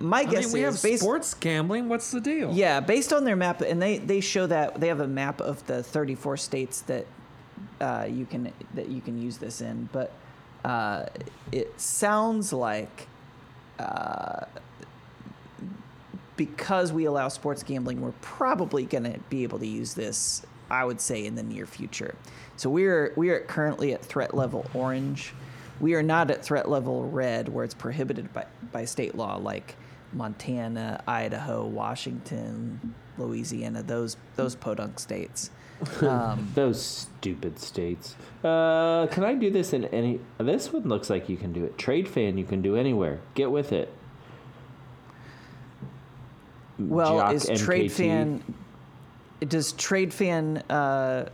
[0.00, 1.88] My I guess mean, we is have based sports gambling.
[1.88, 2.52] What's the deal?
[2.52, 5.66] yeah, based on their map, and they they show that they have a map of
[5.66, 7.06] the 34 states that
[7.80, 10.12] uh, you can that you can use this in, but
[10.64, 11.06] uh,
[11.50, 13.08] it sounds like
[13.78, 14.44] uh,
[16.36, 20.42] because we allow sports gambling, we're probably going to be able to use this.
[20.70, 22.14] I would say in the near future.
[22.56, 25.34] So we're we are currently at threat level orange.
[25.80, 29.76] We are not at threat level red, where it's prohibited by, by state law, like
[30.12, 35.50] Montana, Idaho, Washington, Louisiana, those those podunk states.
[36.00, 38.16] Um, Those stupid states.
[38.42, 40.18] Uh, can I do this in any?
[40.38, 41.78] This one looks like you can do it.
[41.78, 43.20] Trade fan, you can do anywhere.
[43.34, 43.92] Get with it.
[46.78, 47.64] well, Jock is MKT.
[47.64, 48.54] Trade Fan
[49.46, 51.28] does Trade Fan uh,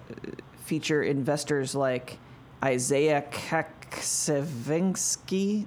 [0.65, 2.19] feature investors like
[2.63, 3.67] Isaiah Kacyvenski,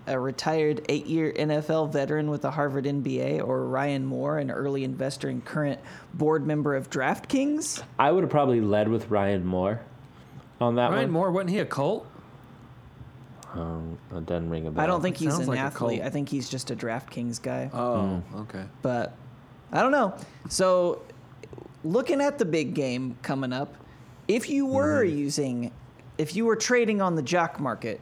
[0.08, 5.30] a retired eight-year NFL veteran with the Harvard MBA, or Ryan Moore, an early investor
[5.30, 5.80] and current
[6.14, 7.84] board member of DraftKings?
[8.00, 9.82] I would have probably led with Ryan Moore
[10.60, 11.12] on that Ryan one.
[11.12, 12.08] Moore wasn't he a cult?
[13.54, 14.84] Um, it doesn't ring a bell.
[14.84, 16.00] I don't think It he's an like a athlete.
[16.00, 16.08] cult.
[16.08, 17.70] I think he's just a DraftKings guy.
[17.74, 18.66] Oh, okay.
[18.82, 19.16] but
[19.72, 20.16] I don't know.
[20.50, 21.02] So,
[21.92, 23.76] looking at the big game coming up,
[24.28, 25.18] if you were Mm-hmm.
[25.18, 25.72] using,
[26.18, 28.02] if you were trading on the jock market,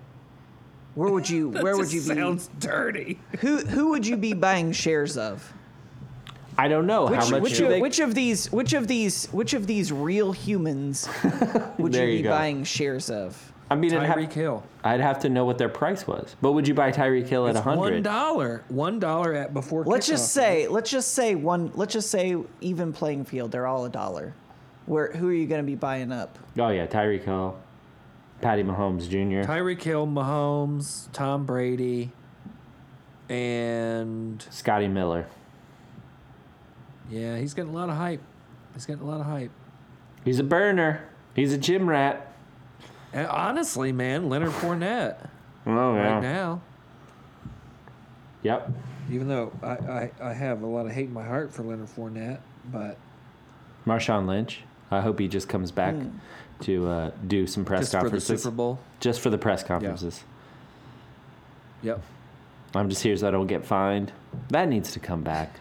[0.95, 2.07] where would you where would you be?
[2.15, 3.19] Sounds dirty.
[3.39, 5.53] Who who would you be buying shares of?
[6.57, 7.41] I don't know Which, how much.
[7.41, 11.07] which, they- which of these which of these which of these real humans
[11.77, 12.29] would you you be go.
[12.29, 13.51] buying shares of?
[13.69, 14.63] I mean, I'd Tyreek have, Hill.
[14.83, 16.35] I'd have to know what their price was.
[16.41, 18.03] But would you buy Tyreek Hill at a It's one hundred?
[18.03, 18.63] dollar.
[18.69, 19.83] One dollar at before.
[19.85, 20.09] Let's kickoff.
[20.11, 23.89] just say let's just say one let's just say even playing field they're all a
[23.89, 24.33] dollar.
[24.85, 26.37] Where who are you going to be buying up?
[26.59, 27.57] Oh yeah, Tyreek Hill,
[28.41, 29.49] Patty Mahomes Jr.
[29.51, 32.11] Tyreek Hill, Mahomes, Tom Brady,
[33.29, 35.25] and Scotty Miller.
[37.09, 38.21] yeah, he's getting a lot of hype.
[38.73, 39.51] He's getting a lot of hype.
[40.23, 41.01] He's a burner.
[41.35, 42.31] He's a gym rat.
[43.15, 45.29] And honestly, man, Leonard Fournette
[45.65, 46.13] Oh yeah.
[46.13, 46.61] right now.
[48.43, 48.71] Yep.
[49.09, 51.87] Even though I, I, I have a lot of hate in my heart for Leonard
[51.87, 52.39] Fournette,
[52.71, 52.97] but
[53.87, 54.61] Marshawn Lynch.
[54.91, 55.95] I hope he just comes back
[56.61, 58.43] to uh, do some press just for the conferences.
[58.43, 58.79] Super Bowl.
[58.99, 60.23] Just for the press conferences.
[61.81, 62.01] Yep.
[62.75, 64.11] I'm just here so I don't get fined.
[64.49, 65.59] That needs to come back.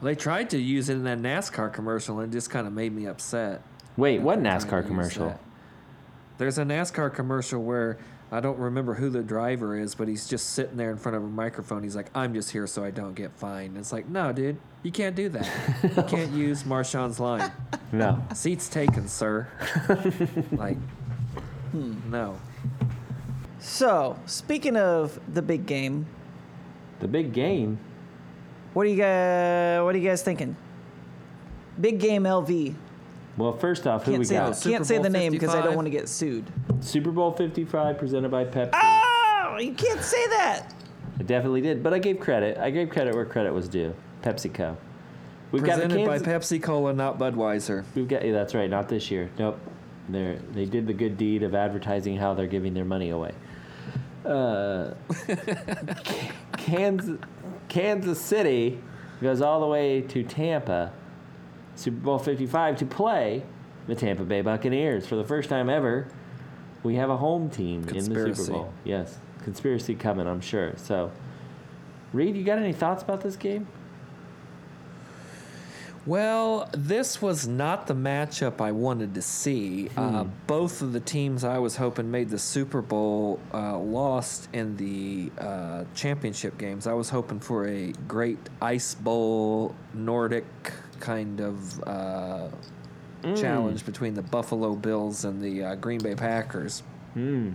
[0.00, 2.94] They tried to use it in that NASCAR commercial and it just kind of made
[2.94, 3.62] me upset.
[3.96, 5.40] Wait, what They're trying to NASCAR commercial?
[6.36, 6.42] That.
[6.44, 7.98] There's a NASCAR commercial where
[8.32, 11.22] I don't remember who the driver is, but he's just sitting there in front of
[11.22, 11.82] a microphone.
[11.84, 14.90] He's like, "I'm just here so I don't get fined." It's like, no, dude, you
[14.90, 15.48] can't do that.
[15.82, 17.50] you can't use Marshawn's line.
[17.92, 18.20] No.
[18.34, 19.46] Seats taken, sir.
[20.52, 20.76] like,
[21.70, 21.94] hmm.
[22.10, 22.36] no.
[23.60, 26.06] So, speaking of the big game,
[26.98, 27.78] The big game.
[28.74, 30.56] what do you guys what are you guys thinking?
[31.80, 32.74] Big game LV.
[33.36, 34.56] Well, first off, who Can't we say got?
[34.56, 36.44] Super can't say Bowl the name because I don't want to get sued.
[36.80, 38.70] Super Bowl 55 presented by Pepsi.
[38.72, 40.72] Oh, you can't say that.
[41.18, 42.58] I definitely did, but I gave credit.
[42.58, 43.94] I gave credit where credit was due.
[44.22, 44.76] PepsiCo.
[45.52, 46.50] We've got the Presented by Kansas.
[46.50, 47.84] Pepsi Cola, not Budweiser.
[47.94, 48.24] We've got.
[48.24, 48.68] Yeah, that's right.
[48.68, 49.30] Not this year.
[49.38, 49.58] Nope.
[50.08, 53.32] They they did the good deed of advertising how they're giving their money away.
[54.24, 54.94] Uh,
[56.56, 57.18] Kansas,
[57.68, 58.80] Kansas City
[59.22, 60.92] goes all the way to Tampa,
[61.76, 63.42] Super Bowl 55 to play
[63.86, 66.08] the Tampa Bay Buccaneers for the first time ever.
[66.82, 68.72] We have a home team in the Super Bowl.
[68.84, 70.74] Yes, conspiracy coming, I'm sure.
[70.76, 71.12] So,
[72.12, 73.66] Reed, you got any thoughts about this game?
[76.06, 79.88] Well, this was not the matchup I wanted to see.
[79.96, 84.76] Uh, both of the teams I was hoping made the Super Bowl uh, lost in
[84.76, 86.86] the uh, championship games.
[86.86, 90.44] I was hoping for a great Ice Bowl Nordic
[91.00, 92.48] kind of uh,
[93.34, 96.82] challenge between the Buffalo Bills and the uh, Green Bay Packers.
[97.14, 97.52] Hmm.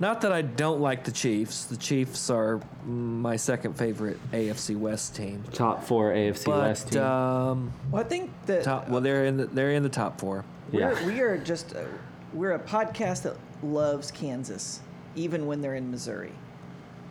[0.00, 1.66] Not that I don't like the Chiefs.
[1.66, 5.44] The Chiefs are my second favorite AFC West team.
[5.52, 7.02] Top four AFC West team.
[7.02, 8.88] um, Well, I think that Top.
[8.88, 9.36] Well, they're in.
[9.36, 10.44] The, they're in the top four.
[10.72, 10.92] yeah.
[11.04, 11.84] we're, we are just uh,
[12.32, 14.80] we're a podcast that loves Kansas,
[15.14, 16.32] even when they're in Missouri.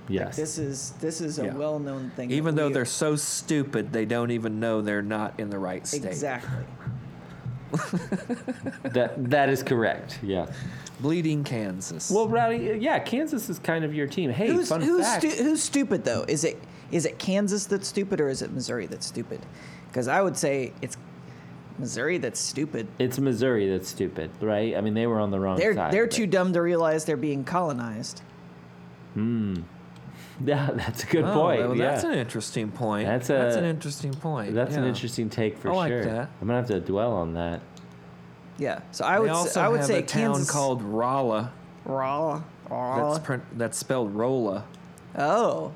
[0.08, 0.36] Yes.
[0.36, 1.54] This is this is a Yeah.
[1.56, 2.32] well-known thing.
[2.32, 6.06] Even though they're so stupid, they don't even know they're not in the right state.
[6.06, 6.64] exactly.
[8.84, 10.20] that that is correct.
[10.22, 10.48] Yeah.
[11.00, 12.12] Bleeding Kansas.
[12.12, 14.30] Well, Rowdy, yeah, Kansas is kind of your team.
[14.30, 15.24] Hey, who's fun who's fact.
[15.24, 16.26] stu- who's stupid though?
[16.28, 16.62] Is it
[16.92, 19.40] Is it Kansas that's stupid or is it Missouri that's stupid?
[19.88, 20.98] Because I would say it's
[21.80, 22.88] Missouri that's stupid.
[23.00, 24.76] It's Missouri that's stupid, right?
[24.76, 25.92] I mean, they were on the wrong They're side.
[25.94, 28.22] they're too dumb to realize they're being colonized.
[29.14, 29.62] Hmm.
[30.46, 31.60] Yeah, that's a good Oh, point.
[31.62, 31.91] well, yeah.
[31.91, 33.06] that's an interesting point.
[33.08, 34.54] That's that's a- an interesting point.
[34.56, 34.89] That's an yeah.
[34.89, 36.06] interesting take for I like sure.
[36.06, 36.30] that.
[36.41, 37.62] I'm gonna have to dwell on that.
[38.58, 38.82] Yeah.
[38.91, 41.52] So I They would also say, I would have say a town Kansas called Rolla.
[41.86, 42.44] Rolla.
[42.63, 43.20] That's Rolla.
[43.20, 44.65] pron- that's spelled Rolla.
[45.17, 45.74] Oh.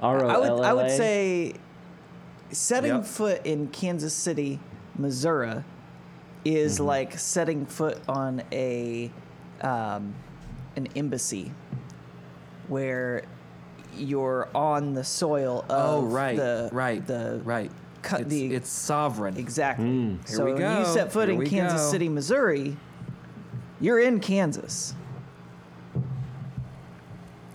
[0.00, 0.96] R O I would I would L L A?
[0.96, 1.54] say
[2.50, 3.04] setting Yep.
[3.04, 4.58] foot in Kansas City,
[4.96, 5.64] Missouri,
[6.44, 6.84] is Mm-hmm.
[6.86, 9.10] like setting foot on a
[9.60, 10.14] um,
[10.76, 11.52] an embassy
[12.68, 13.24] where
[13.96, 17.70] you're on the soil of Oh, right, the right, the right.
[18.02, 19.36] cut it's, the it's sovereign.
[19.36, 19.86] exactly.
[19.86, 20.28] Mm.
[20.28, 21.90] Here so we when you set foot here in Kansas go.
[21.90, 22.76] City, Missouri,
[23.80, 24.94] you're in Kansas.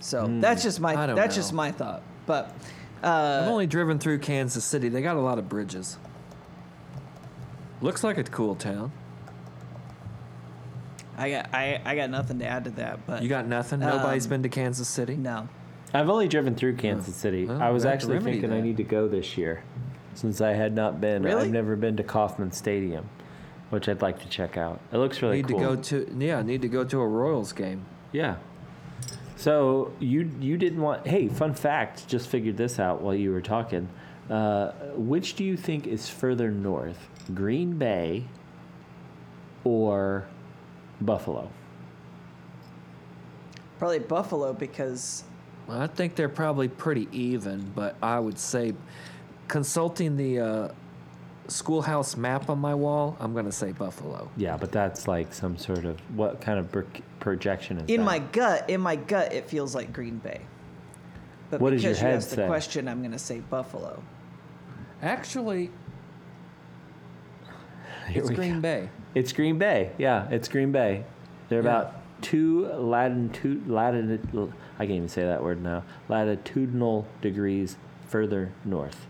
[0.00, 0.80] So that's just.
[0.80, 1.40] My that's know.
[1.40, 2.02] just my thought.
[2.26, 2.54] But
[3.02, 4.88] I've uh, only driven through Kansas City.
[4.90, 5.98] They got a lot of bridges.
[7.80, 8.92] Looks like a cool town.
[11.16, 13.06] I got I, I got nothing to add to that.
[13.06, 13.80] But You got nothing?
[13.80, 15.16] Nobody's Um, been to Kansas City?
[15.16, 15.48] no.
[15.96, 17.44] I've only driven through Kansas City.
[17.46, 19.62] Well, I was we have to actually remedy thinking I need to go this year,
[20.14, 21.22] since I had not been.
[21.22, 21.42] Really?
[21.44, 23.08] I've never been to Kauffman Stadium,
[23.70, 24.80] which I'd like to check out.
[24.92, 25.60] It looks really need cool.
[25.60, 27.86] to go to yeah, need to go to a Royals game.
[28.10, 28.36] Yeah.
[29.36, 31.06] So you you didn't want?
[31.06, 32.08] Hey, fun fact!
[32.08, 33.88] Just figured this out while you were talking.
[34.28, 38.24] Uh, which do you think is further north, Green Bay
[39.64, 40.26] or
[41.00, 41.50] Buffalo?
[43.78, 45.24] Probably Buffalo because
[45.66, 48.74] Well, I think they're probably pretty even, but I would say,
[49.48, 50.68] consulting the uh,
[51.48, 54.30] schoolhouse map on my wall, I'm going to say Buffalo.
[54.36, 56.84] Yeah, but that's like some sort of what kind of pro-
[57.20, 58.04] projection is in that?
[58.06, 60.40] my gut, in my gut, it feels like Green Bay.
[61.50, 62.46] But What does because your you head asked the say?
[62.46, 64.02] question, I'm going to say Buffalo.
[65.02, 65.70] Actually,
[68.08, 68.60] Here it's Green go.
[68.60, 68.88] Bay.
[69.14, 69.90] It's Green Bay.
[69.98, 71.04] Yeah, it's Green Bay.
[71.48, 71.68] They're Yeah.
[71.68, 74.52] about two latitude latitude.
[74.78, 75.84] I can't even say that word now.
[76.08, 77.76] Latitudinal degrees
[78.08, 79.06] further north.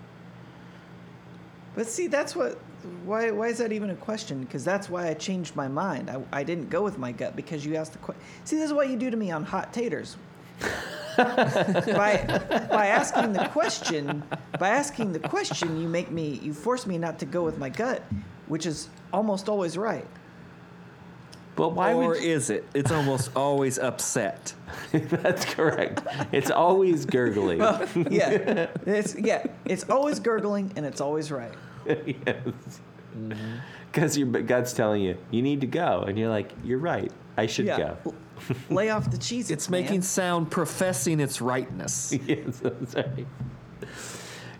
[1.74, 2.58] But see, that's what.
[3.04, 3.30] Why?
[3.30, 4.40] Why is that even a question?
[4.40, 6.10] Because that's why I changed my mind.
[6.10, 8.22] I, I didn't go with my gut because you asked the question.
[8.44, 10.16] See, this is what you do to me on hot taters.
[11.16, 14.22] by by asking the question,
[14.58, 17.68] by asking the question, you make me, you force me not to go with my
[17.68, 18.02] gut,
[18.48, 20.06] which is almost always right.
[21.56, 22.22] But why or would?
[22.22, 22.66] You, is it?
[22.74, 24.54] It's almost always upset.
[24.92, 26.02] that's correct.
[26.32, 27.60] It's always gurgling.
[27.60, 31.52] Yeah, it's yeah, it's always gurgling and it's always right.
[31.86, 32.00] yes.
[33.16, 33.32] Mm-hmm.
[33.92, 37.12] Because your gut's telling you you need to go, and you're like, you're right.
[37.36, 38.14] I should Yeah, go.
[38.68, 39.50] Lay off the cheese.
[39.52, 42.12] It's making sound professing its rightness.
[42.26, 43.26] yes, that's right.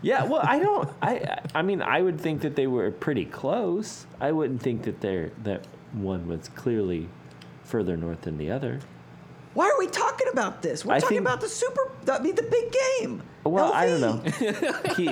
[0.05, 0.87] Yeah, well, I don't.
[1.01, 4.05] I, I mean, I would think that they were pretty close.
[4.21, 7.09] I wouldn't think that they're that one was clearly
[7.63, 8.81] further north than the other.
[9.55, 10.85] Why are we talking about this?
[10.85, 11.91] We're I talking think- about the super.
[12.11, 13.23] I mean, the big game.
[13.45, 14.93] Well, I don't know.
[14.95, 15.07] he,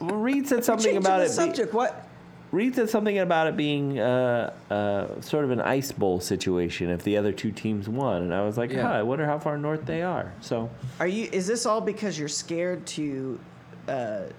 [0.00, 1.28] well, Reed said something changing about the it.
[1.28, 1.72] Be, subject.
[1.72, 2.04] what?
[2.52, 7.02] Reed said something about it being uh, uh, sort of an ice bowl situation if
[7.04, 8.82] the other two teams won, and I was like, Yeah.
[8.82, 10.32] huh, I wonder how far north they are.
[10.42, 10.68] So
[11.00, 11.28] Are you?
[11.32, 13.38] Is this all because you're scared to
[13.88, 14.32] uh,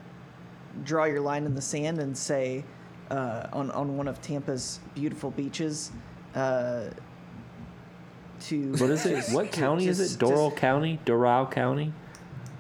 [0.83, 2.63] draw your line in the sand and say
[3.11, 5.91] uh, on on one of Tampa's beautiful beaches?
[6.35, 6.85] Uh,
[8.41, 9.25] to what is it?
[9.33, 10.19] What to county is it?
[10.19, 10.99] Doral just County?
[11.05, 11.93] Doral County?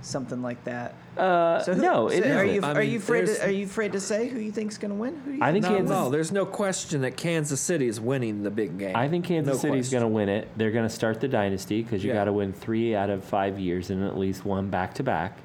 [0.01, 0.95] something like that.
[1.17, 2.55] Uh, So who- no, it so are isn't.
[2.55, 3.25] you I are mean, you afraid?
[3.27, 5.19] To, are you afraid to say who you think's going to win?
[5.25, 5.89] Who you I think No, Kansas.
[5.89, 8.95] no, there's no question that Kansas City is winning the big game.
[8.95, 10.47] I think Kansas No City's going to win it.
[10.55, 12.15] They're going to start the dynasty because you Yeah.
[12.15, 15.37] got to win three out of five years and at least one back to back.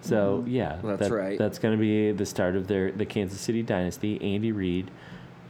[0.00, 1.38] So yeah, That's that- right.
[1.38, 4.34] That's going to be the start of their the Kansas City dynasty.
[4.34, 4.90] Andy Reid,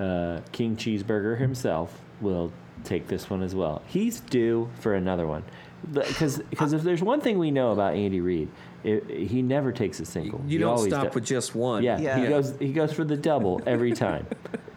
[0.00, 2.52] uh, King Cheeseburger himself, will
[2.84, 3.82] take this one as well.
[3.86, 5.44] He's due for another one
[5.92, 8.48] because because if there's one thing we know about Andy Reid,
[8.84, 10.40] it, he never takes a single.
[10.46, 11.82] You He don't always stop does- with just one.
[11.82, 12.16] Yeah, Yeah.
[12.16, 12.28] he Yeah.
[12.30, 14.26] goes he goes for the double every time.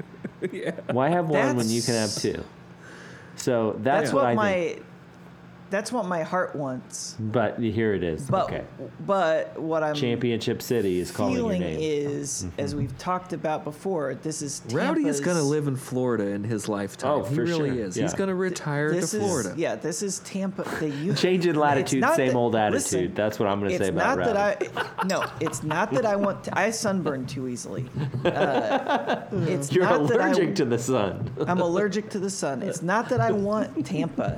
[0.51, 0.71] yeah.
[0.91, 2.43] Why have one when you can have two?
[3.37, 4.51] So that's, That's what, what, I my.
[4.53, 4.85] think.
[5.71, 7.15] That's what my heart wants.
[7.17, 8.29] But here it is.
[8.29, 8.65] But okay.
[9.07, 11.79] but what I'm Championship City is calling your feeling name.
[11.79, 16.27] is, as we've talked about before, this is Rowdy is going to live in Florida
[16.27, 17.11] in his lifetime.
[17.11, 17.85] Oh, he really sure.
[17.87, 17.95] is.
[17.97, 18.03] Yeah.
[18.03, 19.53] He's going to retire This to is Florida.
[19.57, 19.75] yeah.
[19.75, 20.63] This is Tampa.
[20.81, 22.73] The U- Change in latitude, same that- old attitude.
[22.83, 24.67] listen, That's what I'm going to say about not Rowdy.
[24.67, 25.25] that I no.
[25.39, 26.43] It's not that I want.
[26.43, 27.85] To, I sunburn too easily.
[28.25, 31.31] Uh, it's You're not that I- allergic to the sun.
[31.47, 32.61] I'm allergic to the sun.
[32.61, 34.37] It's not that I want Tampa.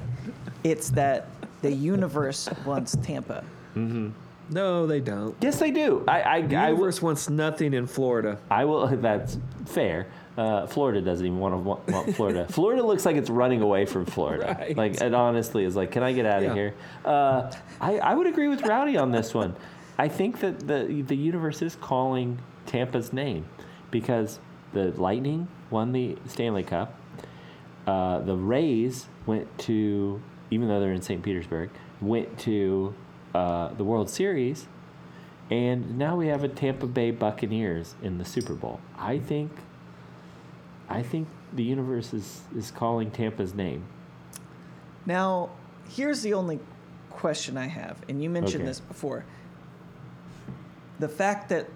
[0.63, 1.27] It's that
[1.61, 3.43] the universe wants Tampa.
[4.49, 5.35] No, they don't.
[5.41, 6.03] Yes, they do.
[6.07, 8.37] I I, The I, will, universe wants nothing in Florida.
[8.51, 8.87] I will.
[9.01, 10.07] That's fair.
[10.37, 12.47] Uh, Florida doesn't even want to want, want Florida.
[12.49, 14.55] Florida looks like it's running away from Florida.
[14.59, 14.75] Right.
[14.75, 16.49] Like it honestly is like, can I get out Yeah.
[16.49, 16.73] of here?
[17.05, 19.55] Uh, I I would agree with Rowdy on this one.
[19.97, 23.45] I think that the the universe is calling Tampa's name
[23.91, 24.39] because
[24.73, 26.95] the Lightning won the Stanley Cup.
[27.85, 30.19] Uh, the Rays went to,
[30.53, 31.23] even though they're in St.
[31.23, 32.93] Petersburg, went to
[33.33, 34.67] uh, the World Series,
[35.49, 38.79] and now we have a Tampa Bay Buccaneers in the Super Bowl.
[38.97, 39.51] I think,
[40.87, 43.83] I think the universe is is calling Tampa's name.
[45.07, 45.49] Now,
[45.89, 46.59] here's the only
[47.09, 48.69] question I have, and you mentioned Okay.
[48.69, 49.25] this before.
[50.99, 51.67] The fact that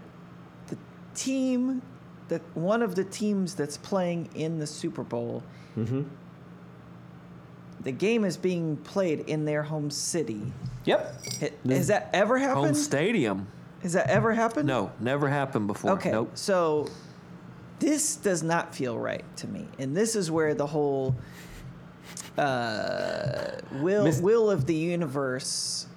[0.67, 0.77] the
[1.15, 1.81] team,
[2.29, 5.41] that one of the teams that's playing in the Super Bowl,
[5.75, 6.03] Mm-hmm.
[7.81, 10.41] The game is being played in their home city.
[10.85, 11.15] Yep.
[11.41, 12.65] Ha- Has that ever happened?
[12.67, 13.47] Home stadium.
[13.83, 14.67] Has that ever happened?
[14.67, 15.91] No, never happened before.
[15.91, 16.31] Okay, Nope.
[16.35, 16.87] so
[17.79, 21.15] this does not feel right to me, and this is where the whole
[22.37, 25.87] uh, will will of the universe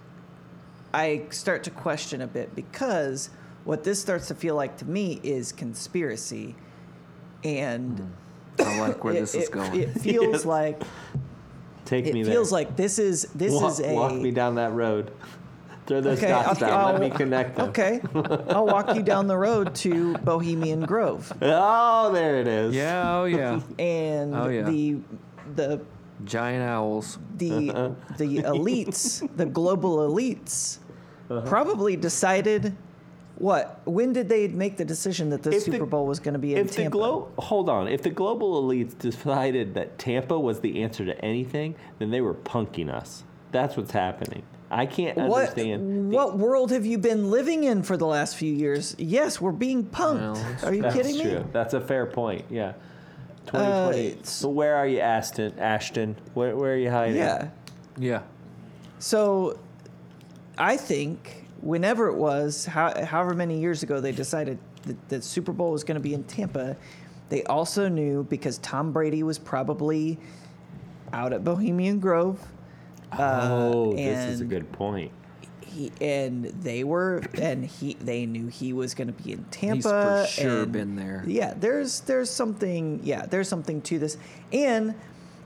[0.93, 3.31] I start to question a bit because
[3.65, 6.57] what this starts to feel like to me is conspiracy,
[7.45, 8.13] and
[8.59, 9.75] I like where it, this is it- going.
[9.81, 10.45] it feels Yes.
[10.45, 10.83] like
[11.91, 12.33] Take me it there.
[12.35, 15.11] feels like this is this walk, is a walk me down that road.
[15.87, 16.81] Throw those Okay, dots I'll- down.
[16.81, 17.69] I'll- Let me connect them.
[17.71, 18.01] Okay,
[18.49, 22.75] I'll walk you down the road to Bohemian Grove, Oh, there it is.
[22.75, 23.61] yeah, oh yeah.
[23.79, 24.63] and Oh, yeah.
[24.71, 24.99] the
[25.57, 25.81] the
[26.25, 27.19] Giant owls.
[27.39, 30.79] the the elites, the global elites,
[31.29, 31.41] Uh-huh.
[31.49, 32.77] probably decided
[33.41, 33.81] what?
[33.87, 36.39] When did they make the decision that the If the- Super Bowl was going to
[36.39, 36.91] be in If the Tampa?
[36.91, 41.75] glo- hold on, if the global elites decided that Tampa was the answer to anything,
[41.99, 43.25] then they were punking us.
[43.51, 44.43] That's what's happening.
[44.71, 46.13] I can't what understand.
[46.13, 48.95] the- what world have you been living in for the last few years?
[48.99, 50.21] Yes, we're being punked.
[50.21, 51.41] Well, Are you That's kidding true.
[51.41, 51.45] me?
[51.53, 52.45] That's a fair point.
[52.51, 52.75] Yeah.
[53.49, 54.07] Uh, 2020.
[54.07, 55.59] it's- so where are you, Ashton?
[55.59, 57.17] Ashton, where, where are you hiding?
[57.17, 57.49] Yeah.
[57.99, 58.21] Yeah.
[59.01, 59.59] So,
[60.59, 65.53] I think whenever it was, how, however many years ago they decided that the Super
[65.53, 66.77] Bowl was going to be in Tampa,
[67.29, 70.19] they also knew because Tom Brady was probably
[71.13, 72.41] out at Bohemian Grove.
[73.19, 75.13] Oh, Uh, this is a good point.
[75.61, 80.23] He and they were and he they knew he was going to be in Tampa.
[80.25, 81.23] He's for sure and- been there.
[81.27, 83.01] Yeah, there's there's something.
[83.05, 84.17] Yeah, there's something to this,
[84.53, 84.95] and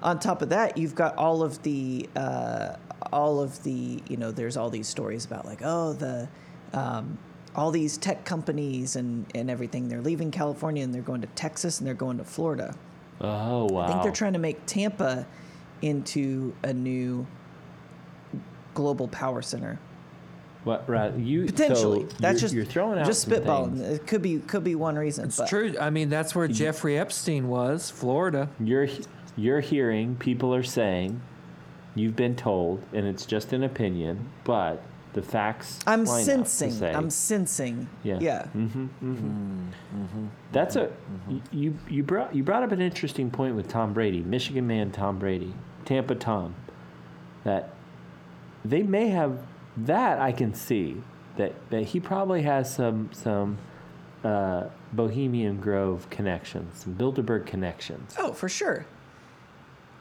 [0.02, 2.76] on top of that, you've got all of the uh,
[3.14, 6.28] all of the you know there's all these stories about like oh the
[6.72, 7.16] um,
[7.54, 11.78] all these tech companies and and everything they're leaving California and they're going to Texas
[11.78, 12.74] and they're going to Florida.
[13.20, 13.82] Oh, wow.
[13.82, 15.24] I think they're trying to make Tampa
[15.82, 17.26] into a new
[18.74, 19.78] global power center.
[20.64, 23.76] What, right, you, Potentially, so that's you're, just you're throwing out just spitballing.
[23.76, 24.00] things.
[24.00, 25.26] It could be could be one reason.
[25.26, 25.74] It's but true.
[25.78, 28.48] I mean, that's where Jeffrey Epstein was, Florida.
[28.58, 28.88] You're,
[29.36, 31.20] you're hearing, people are saying,
[31.94, 34.82] you've been told, and it's just an opinion, but
[35.12, 35.78] the facts.
[35.86, 36.70] I'm line up to sensing.
[36.72, 37.88] say- I'm sensing.
[38.02, 38.18] Yeah.
[38.20, 38.46] Yeah.
[38.48, 40.90] hmm hmm That's a
[41.52, 45.18] you you brought you brought up an interesting point with Tom Brady, Michigan man Tom
[45.18, 46.54] Brady, Tampa Tom.
[47.44, 47.74] That
[48.64, 49.38] they may have
[49.76, 51.02] that I can see
[51.36, 53.58] that that he probably has some some
[54.24, 58.14] uh, Bohemian Grove connections, some Bilderberg connections.
[58.18, 58.86] Oh, for sure.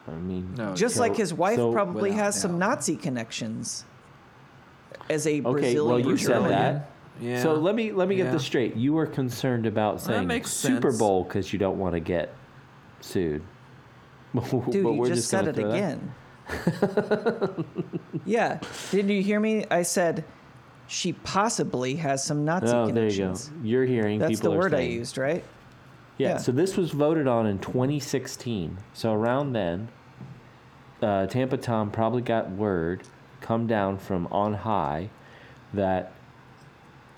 [0.06, 2.70] I mean, No, Just so- like his wife so- probably Without has some doubt.
[2.76, 3.84] Nazi connections.
[5.10, 6.90] As a Okay, Brazilian well you said that.
[7.20, 7.42] Yeah.
[7.42, 8.74] So let me let me get this straight.
[8.76, 10.98] You were concerned about saying Super sense.
[10.98, 12.34] Bowl because you don't want to get
[13.00, 13.42] sued.
[14.34, 16.14] Dude, But you we're just, said gonna it again.
[18.24, 18.58] yeah.
[18.90, 19.64] Didn't you hear me?
[19.70, 20.24] I said
[20.86, 23.24] she possibly has some Nazi Oh, there you go.
[23.24, 23.50] connections.
[23.62, 25.44] You're hearing That's people the are word I used, right?
[26.18, 26.36] Yeah, Yeah.
[26.38, 28.78] So this was voted on in 2016.
[28.92, 29.88] So around then,
[31.02, 33.02] uh, Tampa Tom probably got word
[33.40, 35.10] come down from on high
[35.74, 36.12] that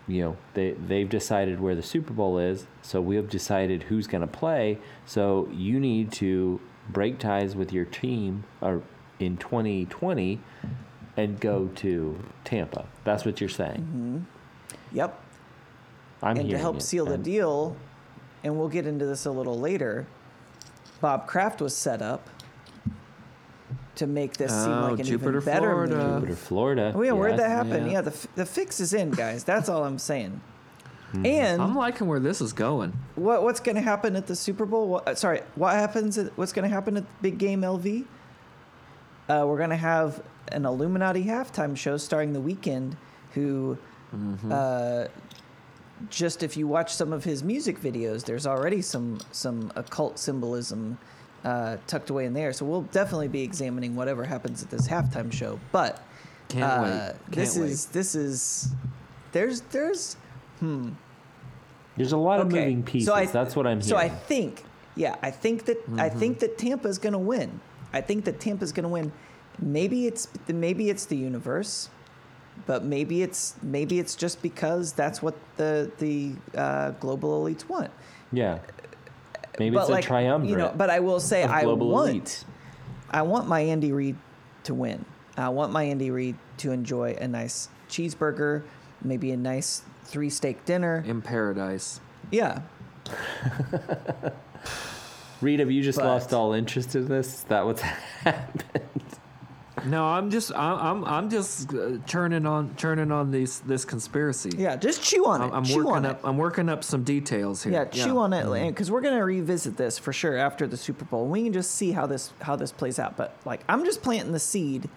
[0.09, 2.67] you know they they've decided where the Super Bowl is.
[2.83, 4.79] So we have decided who's going to play.
[5.05, 8.83] So you need to break ties with your team or
[9.19, 10.41] in 2020
[11.17, 12.87] and go to Tampa.
[13.05, 14.27] That's what you're saying.
[14.93, 15.23] Yep.
[16.23, 17.77] I'm and to help it, seal the deal,
[18.47, 20.07] and we'll get into this a little later,
[21.01, 22.29] Bob Kraft was set up
[23.97, 25.97] to make this seem Oh, like an Jupiter, even better Florida.
[25.97, 26.21] move.
[26.21, 26.93] Jupiter, Florida.
[26.95, 27.87] Oh yeah, where'd that happen?
[27.87, 27.93] Yeah.
[27.93, 29.43] Yeah, the, f- the fix is in, guys.
[29.45, 30.41] That's all I'm saying.
[31.13, 31.27] Hmm.
[31.27, 32.93] And I'm liking where this is going.
[33.15, 34.89] what what's going to happen at the Super Bowl?
[34.89, 36.19] What, uh, sorry, what happens?
[36.19, 38.05] At, what's going to happen at the Big Game LV?
[39.29, 40.23] Uh, we're going to have
[40.53, 42.97] an Illuminati halftime show starring the Weeknd,
[43.33, 43.77] who
[44.51, 45.07] uh,
[46.11, 50.99] just if you watch some of his music videos, there's already some some occult symbolism
[51.45, 52.53] uh, tucked away in there.
[52.53, 55.59] So we'll definitely be examining whatever happens at this halftime show.
[55.73, 56.03] But
[56.61, 57.71] uh, this wait.
[57.71, 58.69] is this is
[59.33, 60.17] there's there's
[60.61, 60.91] hmm.
[61.97, 63.07] There's a lot of moving pieces.
[63.07, 63.89] So I, That's what I'm hearing.
[63.89, 64.65] So I think,
[64.97, 66.19] yeah, I think that I Mm-hmm.
[66.19, 67.59] think that Tampa's going to win.
[67.95, 69.13] I think that Tampa's going to win.
[69.59, 71.89] Maybe it's maybe it's the universe,
[72.65, 77.91] but maybe it's maybe it's just because that's what the the uh, global elites want.
[78.33, 78.59] yeah.
[79.59, 80.51] Maybe but it's like a triumvirate.
[80.51, 82.45] you know, but I will say I want elites.
[83.11, 84.17] I want my Andy Reid
[84.65, 85.05] to win.
[85.37, 88.65] I want my Andy Reid to enjoy a nice cheeseburger,
[89.03, 91.03] maybe a nice three steak dinner.
[91.07, 92.01] in paradise.
[92.31, 92.61] Yeah,
[95.41, 97.29] Reed, have you just But- lost all interest in this?
[97.35, 97.81] Is that what's
[98.25, 99.03] happened?
[99.85, 104.51] No, I'm just I'm I'm, I'm just uh, churning on churning on these this conspiracy.
[104.57, 104.77] yeah.
[104.77, 105.47] Just chew on it.
[105.47, 106.27] I'm, I'm chew working on up it.
[106.27, 107.73] I'm working up some details here.
[107.75, 111.27] Yeah, chew on it because we're gonna revisit this for sure after the Super Bowl.
[111.27, 113.17] We can just see how this how this plays out.
[113.17, 114.89] But like, I'm just planting the seed,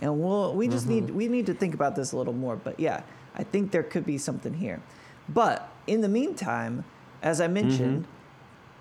[0.00, 2.56] and we'll we just need we need to think about this a little more.
[2.56, 3.02] But yeah,
[3.34, 4.82] I think there could be something here.
[5.28, 6.84] But in the meantime,
[7.22, 8.06] as I mentioned,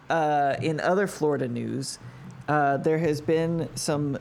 [0.10, 1.98] uh, in other Florida news,
[2.48, 4.18] uh, there has been some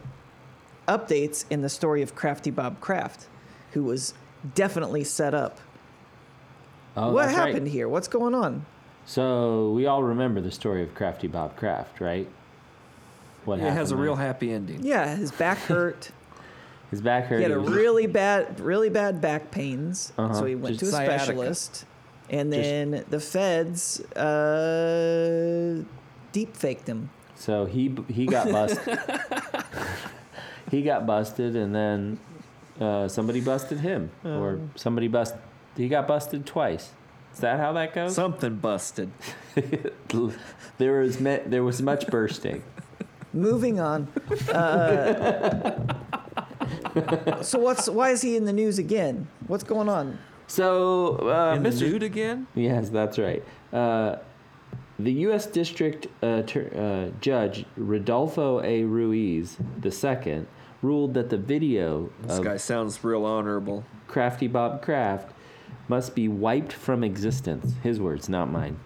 [0.86, 3.26] updates in the story of Crafty Bob Kraft,
[3.72, 4.14] who was
[4.54, 5.58] definitely set up.
[6.96, 7.46] Oh, what that's right.
[7.48, 7.88] happened here?
[7.88, 8.66] What's going on?
[9.06, 12.28] So we all remember the story of Crafty Bob Kraft, right?
[13.44, 14.84] What It has a happened real happy ending.
[14.84, 16.10] Yeah, his back hurt.
[16.90, 17.36] His back hurt.
[17.38, 20.12] He had a really bad, really bad back pains.
[20.16, 20.32] Uh-huh.
[20.34, 21.24] So he went Just to a sciatica.
[21.24, 21.84] specialist,
[22.30, 25.82] and Just- then the feds uh,
[26.32, 27.10] deep faked him.
[27.34, 28.98] So he he got busted.
[30.70, 32.18] he got busted, and then
[32.80, 35.34] uh, somebody busted him, or somebody bust.
[35.76, 36.90] He got busted twice.
[37.32, 38.14] Is that how that goes?
[38.14, 39.10] Something busted.
[40.78, 42.62] there was me- there was much bursting.
[43.32, 44.06] Moving on.
[44.52, 45.94] Uh,
[47.42, 49.26] so what's why is he in the news again?
[49.48, 50.18] What's going on?
[50.46, 51.90] So uh, In the Mr.
[51.90, 52.46] nude again?
[52.54, 53.42] Yes, that's right.
[53.72, 54.16] Uh,
[54.98, 55.46] the U.S.
[55.46, 56.70] District uh, ter-
[57.12, 58.84] uh, Judge Rodolfo A.
[58.84, 60.46] Ruiz II
[60.82, 63.84] ruled that the video This of guy sounds real honorable.
[64.06, 65.32] Crafty Bob Kraft
[65.88, 67.74] must be wiped from existence.
[67.82, 68.78] His words, not mine.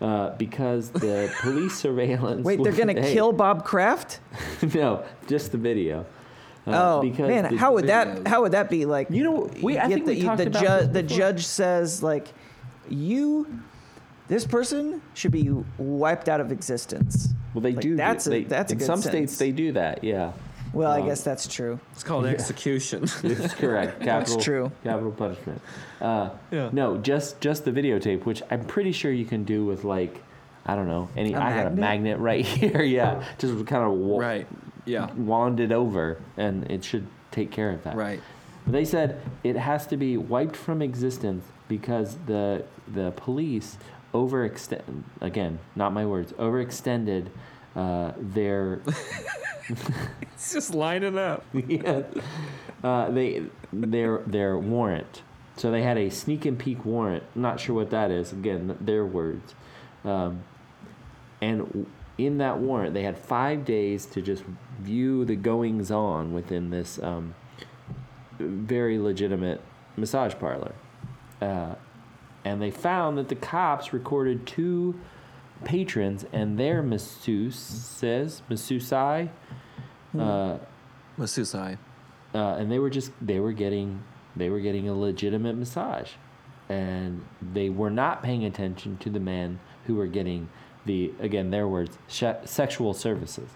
[0.00, 2.44] Uh, because the police surveillance.
[2.44, 4.20] Wait, they're gonna Hey, kill Bob Kraft?
[4.74, 6.06] no, just the video.
[6.66, 9.10] Uh, oh because man, how would that how would that be like?
[9.10, 12.28] You know, we- I think the, we talked the, about ju- the judge says like,
[12.88, 13.46] you,
[14.30, 17.34] this person should be wiped out of existence.
[17.52, 17.96] Well, they Like, do.
[17.96, 19.32] that's a- they, that's a in good some sentence.
[19.32, 20.04] states they do that.
[20.04, 20.32] Yeah.
[20.72, 21.80] Well, I Um, guess that's true.
[21.92, 23.02] It's called execution.
[23.24, 24.00] It's correct.
[24.10, 24.72] Capital, true.
[24.84, 25.60] Capital punishment.
[26.00, 26.70] Uh, Yeah.
[26.72, 30.22] No, just just the videotape, which I'm pretty sure you can do with like,
[30.64, 31.32] I don't know, any.
[31.34, 31.80] A I got a magnet?
[31.80, 32.82] magnet right here.
[32.82, 34.46] Yeah, just kind of wa- right.
[34.86, 35.12] Yeah.
[35.14, 37.96] wand it over, and it should take care of that.
[37.96, 38.20] Right.
[38.64, 42.64] But they said it has to be wiped from existence because the
[42.94, 43.76] the police
[44.12, 47.28] overextend again, not my words, overextended
[47.76, 48.82] uh, their
[50.22, 51.44] It's just lining up.
[51.52, 52.02] yeah.
[52.82, 55.22] Uh, they their their warrant.
[55.56, 57.24] So they had a sneak and peek warrant.
[57.34, 58.32] Not sure what that is.
[58.32, 59.54] Again, their words.
[60.04, 60.44] Um,
[61.42, 61.86] and w-
[62.16, 64.44] in that warrant, they had five days to just
[64.80, 67.34] view the goings on within this um,
[68.38, 69.60] very legitimate
[69.96, 70.72] massage parlor.
[71.42, 71.74] Uh,
[72.44, 74.98] and they found that the cops recorded two
[75.64, 79.28] patrons and their masseuses, masseusai,
[80.18, 80.58] uh,
[81.18, 81.76] Masusai.
[82.34, 84.02] uh, and they were just they were getting
[84.36, 86.12] they were getting a legitimate massage,
[86.68, 90.48] and they were not paying attention to the men who were getting
[90.86, 93.50] the again their words sh- sexual services.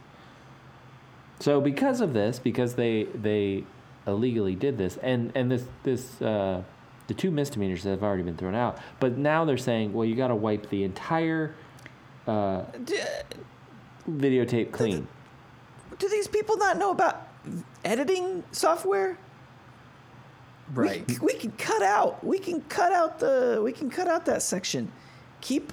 [1.41, 3.64] So because of this, because they they
[4.07, 6.62] illegally did this, and and this this uh,
[7.07, 10.15] the two misdemeanors that have already been thrown out, but now they're saying, well, you
[10.15, 11.55] got to wipe the entire
[12.27, 12.65] uh,
[14.11, 15.07] videotape clean.
[15.99, 17.29] Do these people not know about
[17.85, 19.19] editing software?
[20.73, 21.07] Right.
[21.07, 22.25] We, we can cut out.
[22.25, 23.61] We can cut out the.
[23.63, 24.91] We can cut out that section.
[25.41, 25.73] Keep.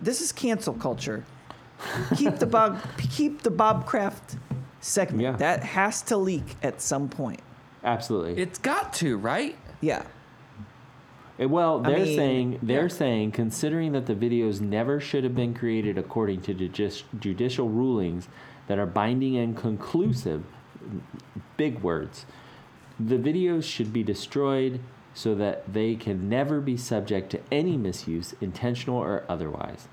[0.00, 1.24] This is cancel culture.
[2.16, 2.80] Keep the Bob.
[2.96, 4.36] keep the Bob Kraft
[4.80, 5.20] segment.
[5.20, 5.32] Yeah.
[5.36, 7.40] That has to leak at some point.
[7.82, 8.40] Absolutely.
[8.42, 9.56] It's got to, right?
[9.82, 10.04] Yeah.
[11.40, 12.88] Uh, Well, they're mean, saying they're yeah.
[12.88, 18.28] saying considering that the videos never should have been created according to judici- judicial rulings
[18.68, 20.44] that are binding and conclusive,
[21.56, 22.26] big words.
[22.98, 24.80] The videos should be destroyed
[25.14, 29.88] so that they can never be subject to any misuse, intentional or otherwise.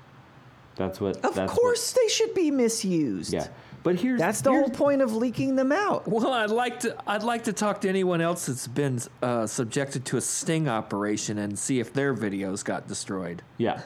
[0.76, 1.16] That's what.
[1.24, 3.32] Of that's course, they should be misused.
[3.32, 3.48] Yeah,
[3.82, 6.06] but here's That's the here's- whole point of leaking them out.
[6.08, 6.96] Well, I'd like to.
[7.06, 11.38] I'd like to talk to anyone else that's been uh, subjected to a sting operation
[11.38, 13.42] and see if their videos got destroyed.
[13.58, 13.82] Yeah,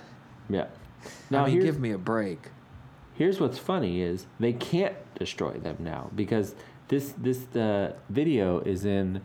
[0.49, 0.67] yeah.
[1.31, 2.51] Now I mean, give me a break.
[3.15, 6.55] here's what's funny is they can't destroy them now because
[6.89, 9.23] this this uh, video is in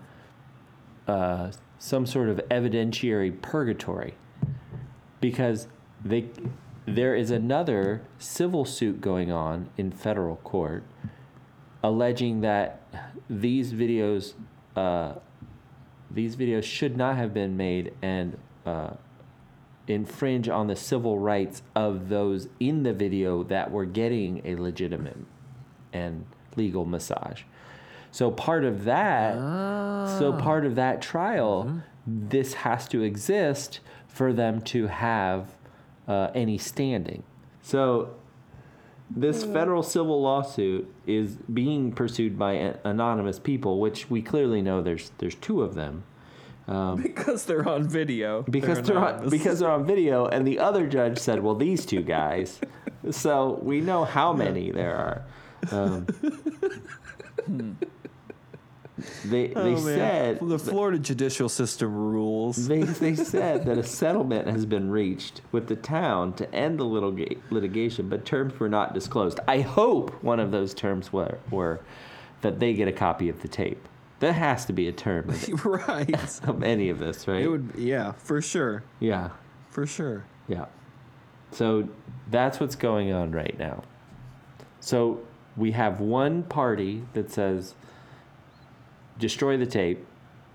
[1.07, 4.13] uh, some sort of evidentiary purgatory
[5.19, 5.67] because
[6.05, 6.29] they
[6.91, 10.83] there is another civil suit going on in federal court
[11.83, 12.81] alleging that
[13.29, 14.33] these videos
[14.75, 15.13] uh,
[16.09, 18.91] these videos should not have been made and uh,
[19.87, 25.17] infringe on the civil rights of those in the video that were getting a legitimate
[25.93, 26.25] and
[26.55, 27.43] legal massage.
[28.11, 29.35] So part of that,
[30.19, 35.55] so part of that trial, this has to exist for them to have
[36.07, 37.23] uh, any standing.
[37.61, 38.09] So
[39.09, 44.81] this federal civil lawsuit is being pursued by a- anonymous people, which we clearly know
[44.81, 46.03] there's there's two of them
[47.01, 48.43] Because they're on video.
[48.43, 52.01] because they're, on, because they're on video, and the other judge said, "Well, these two
[52.01, 52.59] guys."
[53.11, 55.21] so we know how many there are.
[55.71, 56.07] Um,
[59.25, 62.67] they oh, they said the Florida judicial system rules.
[62.67, 66.85] they, they said that a settlement has been reached with the town to end the
[66.85, 69.39] litiga- litigation, but terms were not disclosed.
[69.47, 71.79] I hope one of those terms were, were
[72.41, 73.87] that they get a copy of the tape.
[74.19, 76.39] That has to be a term of, right.
[76.47, 77.41] of any of this, right?
[77.43, 77.73] It would.
[77.77, 78.83] Yeah, for sure.
[78.99, 79.29] yeah,
[79.69, 80.25] For sure.
[80.47, 80.65] yeah.
[81.51, 81.89] So
[82.29, 83.83] that's what's going on right now.
[84.79, 85.21] So
[85.57, 87.75] we have one party that says
[89.21, 90.05] destroy the tape,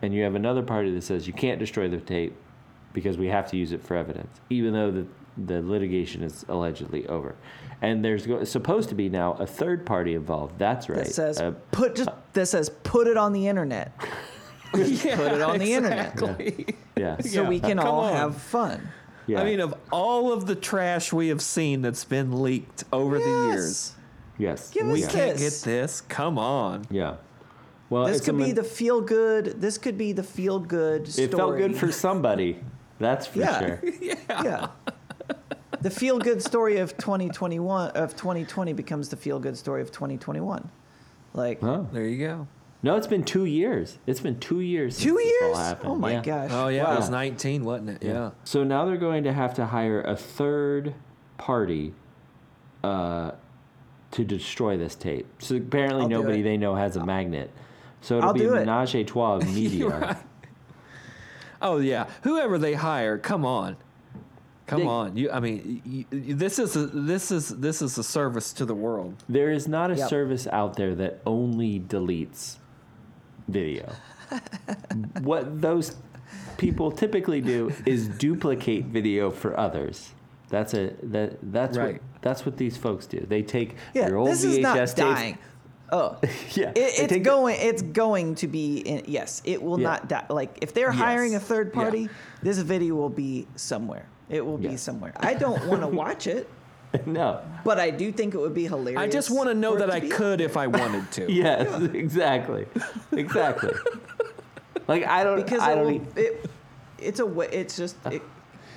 [0.03, 2.37] and you have another party that says you can't destroy the tape
[2.93, 5.07] because we have to use it for evidence, even though the,
[5.47, 7.35] the litigation is allegedly over.
[7.81, 10.59] And there's go- supposed to be now a third party involved.
[10.59, 11.05] That's right.
[11.05, 13.93] That says Uh, put just that says put it on the internet
[14.75, 16.13] yeah, put it on the internet.
[16.15, 16.67] exactly.
[16.97, 17.21] yeah.
[17.21, 18.13] so Yeah, we can come all on.
[18.15, 18.89] have fun.
[19.27, 19.41] yeah.
[19.41, 23.25] I mean, of all of the trash we have seen that's been leaked over the
[23.53, 23.93] years,
[24.39, 24.71] yes.
[24.71, 25.61] Give we us can't get this.
[25.63, 26.01] this.
[26.01, 26.87] Come on.
[26.91, 27.17] Yeah.
[27.89, 29.61] Well, This could be the feel good.
[29.61, 31.27] This could be the feel good story.
[31.29, 32.59] It felt good for somebody.
[32.99, 33.59] That's for Yeah.
[33.61, 33.81] sure.
[34.01, 34.15] yeah.
[34.29, 34.67] yeah.
[35.81, 40.69] The feel good story of 2021 of 2020 becomes the feel good story of 2021.
[41.35, 41.87] Like Oh.
[41.93, 42.49] There you go.
[42.83, 43.99] No, it's been two years.
[44.07, 44.99] It's been two years.
[44.99, 45.57] two since years?
[45.57, 45.91] happened.
[45.93, 46.23] Oh my Yeah.
[46.23, 46.51] gosh.
[46.53, 46.93] Oh yeah, Wow.
[46.95, 48.03] it was 19, wasn't it?
[48.03, 48.31] Yeah.
[48.45, 50.95] So now they're going to have to hire a third
[51.39, 51.93] party
[52.83, 53.33] uh,
[54.13, 55.27] to destroy this tape.
[55.41, 57.51] So apparently I'll nobody they know has a magnet.
[58.01, 58.67] So it'll I'll be do it.
[58.67, 59.87] menage a trois media.
[59.89, 60.17] right.
[61.63, 63.77] Oh yeah, whoever they hire, come on,
[64.67, 65.17] come They- on.
[65.17, 68.65] You, I mean, y y this is a, this is this is a service to
[68.67, 69.25] the world.
[69.29, 70.09] There is not a Yep.
[70.11, 72.59] service out there that only deletes
[73.49, 73.91] video.
[75.23, 75.97] what those
[76.59, 80.11] people typically do is duplicate video for others.
[80.49, 81.95] That's a that that's Right.
[81.95, 83.25] what that's what these folks do.
[83.29, 85.39] They take Yeah, your old this VHS is not tapes.
[85.91, 86.01] Dying.
[86.03, 86.19] Oh,
[86.55, 87.57] Yeah, it, it's take the- going.
[87.61, 88.79] It's going to be.
[88.79, 89.89] In, yes, it will Yeah.
[89.89, 90.27] not die.
[90.31, 90.99] Like if they're Yes.
[90.99, 91.81] hiring a third Yeah.
[91.83, 92.09] party,
[92.43, 94.07] this video will be somewhere.
[94.29, 95.13] It will be somewhere.
[95.17, 96.49] I don't want to watch it,
[97.07, 97.41] no.
[97.65, 99.01] but I do think it would be hilarious.
[99.01, 101.31] I just want to know for it that I be- could if I wanted to.
[101.33, 102.67] Yes, exactly,
[103.13, 103.73] exactly.
[104.89, 105.37] like I don't.
[105.37, 105.85] because I it, don't.
[105.87, 106.51] will, e- it
[106.99, 107.49] it's a way.
[107.53, 107.97] It's just.
[108.11, 108.23] It,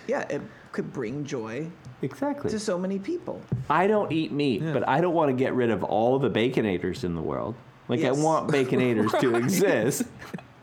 [0.08, 0.42] yeah, it
[0.72, 1.68] could bring joy
[2.02, 2.50] exactly.
[2.52, 3.42] to so many people.
[3.70, 7.04] I don't eat meat, but I don't want to get rid of all the baconators
[7.04, 7.56] in the world.
[7.88, 8.18] Like Yes.
[8.18, 10.04] I want baconators to exist.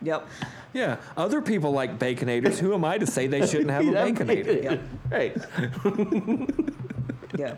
[0.02, 0.28] Yep.
[0.72, 2.58] Yeah, other people like baconators.
[2.58, 4.62] Who am I to say they shouldn't have a Yeah, baconator?
[4.62, 4.78] Yeah.
[5.10, 5.36] Right.
[7.36, 7.56] Yeah.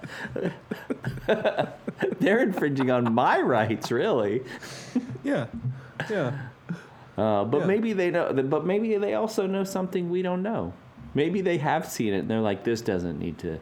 [2.21, 4.43] They're infringing on my rights, really.
[5.25, 5.47] Yeah,
[6.11, 6.39] yeah.
[7.17, 7.67] Uh, but Yeah.
[7.67, 8.33] maybe they know.
[8.33, 10.73] But maybe they also know something we don't know.
[11.15, 13.59] Maybe they have seen it and they're like, "This doesn't need to.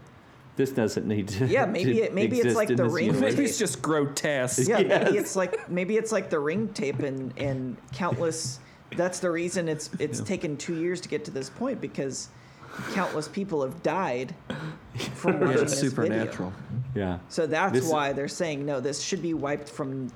[0.56, 3.44] This doesn't need to." Yeah, maybe to it- maybe it's like the ring universe." Maybe
[3.44, 4.66] it's just grotesque.
[4.68, 5.04] Yeah, Yes.
[5.04, 8.60] maybe it's like maybe it's like the ring tape and and countless.
[8.96, 12.28] That's the reason it's it's taken two years to get to this point because
[12.92, 14.34] countless people have died
[15.14, 16.52] from watching Yeah, it's this supernatural.
[16.94, 17.06] video.
[17.06, 17.18] Yeah.
[17.28, 18.80] So that's This- why they're saying no.
[18.80, 20.10] This should be wiped from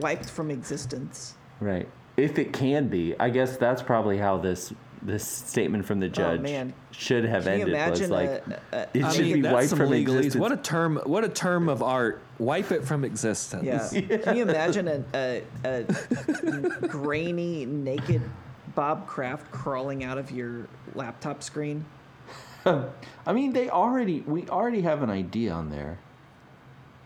[0.00, 1.34] wiped from existence.
[1.60, 1.88] Right.
[2.16, 4.72] If it can be, I guess that's probably how this
[5.02, 6.72] this statement from the judge Oh, man.
[6.92, 7.68] should have Can ended.
[7.68, 10.00] was imagine like, a, a, it I should mean, be that's wiped from legalese.
[10.18, 10.36] existence.
[10.36, 11.00] What a term!
[11.04, 12.22] What a term of art.
[12.38, 13.92] Wipe it from existence.
[13.92, 14.16] yeah.
[14.18, 15.86] Can you imagine a, a,
[16.82, 18.22] a grainy naked
[18.74, 21.84] Bob Kraft crawling out of your laptop screen?
[22.64, 25.98] I mean, they already we already have an idea on there.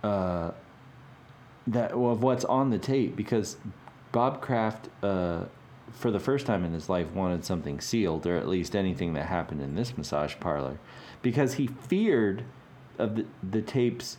[0.02, 0.52] Uh,
[1.68, 3.56] that of what's on the tape because
[4.12, 5.44] Bob Kraft, uh,
[5.96, 9.26] for the first time in his life, wanted something sealed or at least anything that
[9.26, 10.78] happened in this massage parlor,
[11.22, 12.44] because he feared
[12.98, 14.18] of the the tapes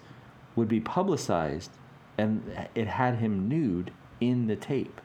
[0.56, 1.70] would be publicized,
[2.18, 2.42] and
[2.74, 5.00] it had him nude in the tape.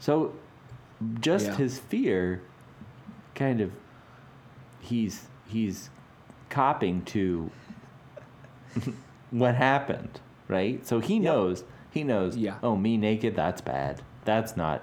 [0.00, 0.34] So,
[1.20, 1.56] just Yeah.
[1.56, 2.42] his fear,
[3.36, 3.70] kind of
[4.80, 5.90] he's he's
[6.48, 7.50] copying to
[9.30, 10.84] what happened, right?
[10.86, 12.36] So he knows he knows.
[12.36, 12.56] Yeah.
[12.62, 13.36] Oh, me naked.
[13.36, 14.02] That's bad.
[14.24, 14.82] That's not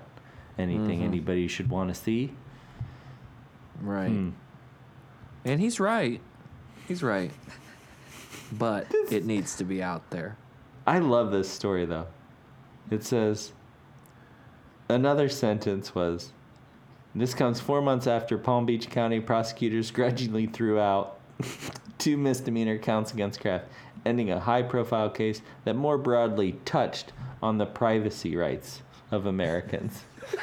[0.57, 1.05] anything Mhm.
[1.05, 2.33] anybody should want to see.
[3.81, 4.09] Right.
[4.09, 4.29] Hmm.
[5.45, 6.19] And he's right.
[6.87, 7.31] He's right.
[8.51, 10.37] But it needs to be out there.
[10.85, 12.07] I love this story though.
[12.89, 13.51] It says
[14.89, 16.31] another sentence was
[17.13, 21.19] this comes four months after Palm Beach County prosecutors grudgingly threw out
[21.97, 23.65] two misdemeanor counts against Kraft,
[24.05, 28.81] ending a high profile case that more broadly touched on the privacy rights
[29.11, 30.03] of Americans.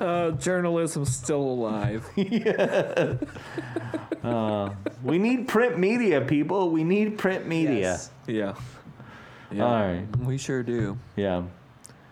[0.00, 2.08] Uh, journalism's still alive.
[4.22, 4.70] Uh,
[5.02, 6.70] we need print media, people.
[6.70, 7.76] We need print media.
[7.80, 8.10] Yes.
[8.28, 8.54] yeah.
[9.50, 9.64] Yeah.
[9.64, 10.06] All right.
[10.18, 10.96] We sure do.
[11.16, 11.42] Yeah.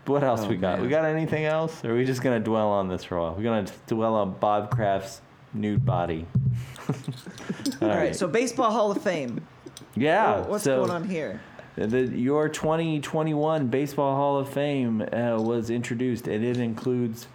[0.07, 0.81] What else Oh, we got?
[0.81, 1.85] We got anything else?
[1.85, 3.35] Or are we just gonna dwell on this for a while?
[3.37, 5.21] We're gonna dwell on Bob Kraft's
[5.55, 6.27] nude body.
[7.81, 8.17] All right.
[8.17, 9.47] so baseball Hall of Fame.
[9.95, 10.41] yeah.
[10.41, 11.41] What's so going on here?
[11.87, 17.27] The, your 2021 Baseball Hall of Fame uh, was introduced, and it includes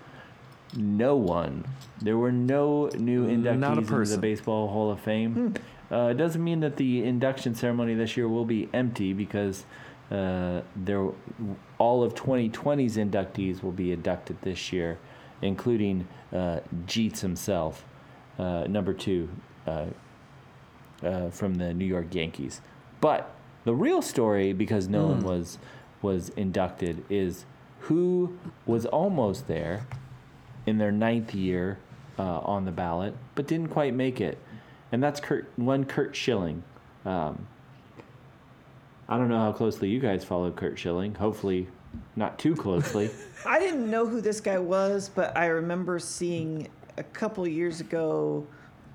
[0.75, 1.65] no one.
[1.99, 4.17] There were no new inductees into the.
[4.19, 5.55] Baseball Hall of Fame.
[5.91, 9.65] Uh, it doesn't mean that the induction ceremony this year will be empty because
[10.11, 11.07] uh, there,
[11.79, 14.99] all of 2020's inductees will be inducted this year,
[15.41, 17.85] including uh, Jeets himself,
[18.37, 19.29] uh, number two,
[19.65, 19.85] uh,
[21.03, 22.61] uh, from the New York Yankees.
[23.01, 23.34] But
[23.65, 25.57] the real story, because no one was
[26.01, 27.45] was inducted, is
[27.79, 29.87] who was almost there
[30.65, 31.79] in their ninth year
[32.17, 34.37] uh, on the ballot, but didn't quite make it,
[34.91, 36.63] and that's Kurt one Kurt Schilling.
[37.05, 37.47] Um,
[39.09, 41.15] I don't know how closely you guys follow Kurt Schilling.
[41.15, 41.67] Hopefully,
[42.15, 43.09] not too closely.
[43.45, 48.45] I didn't know who this guy was, but I remember seeing a couple years ago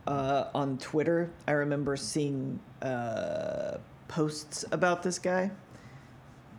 [0.06, 1.30] uh, on Twitter.
[1.46, 3.78] I remember seeing uh,
[4.20, 5.50] posts about this guy.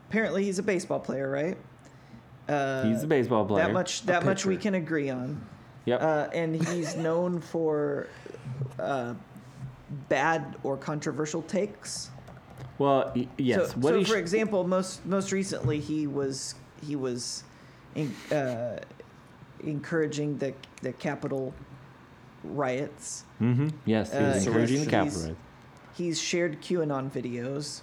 [0.10, 1.58] Apparently, he's a baseball player, right?
[2.50, 3.66] Uh, He's a baseball player.
[3.66, 4.06] That much.
[4.06, 5.46] That much we can agree on.
[5.86, 6.02] Yep.
[6.02, 8.08] Uh, and he's known for
[8.80, 9.14] uh,
[10.10, 12.10] bad or controversial takes.
[12.78, 13.72] well, y- yes.
[13.72, 17.44] So, what so for sh- example, most most recently he was he was
[17.96, 18.80] in, uh,
[19.64, 21.54] encouraging the the Capitol
[22.44, 23.24] riots.
[23.42, 23.70] Mm-hmm.
[23.86, 25.22] Yes, he was uh, encouraging the Capitol.
[25.22, 25.36] rights.
[26.02, 27.82] He's shared QAnon videos.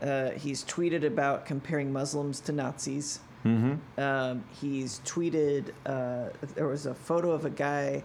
[0.00, 3.18] Uh, he's tweeted about comparing Muslims to Nazis.
[3.44, 4.00] Mm-hmm.
[4.00, 5.70] Um, he's tweeted.
[5.84, 8.04] Uh, there was a photo of a guy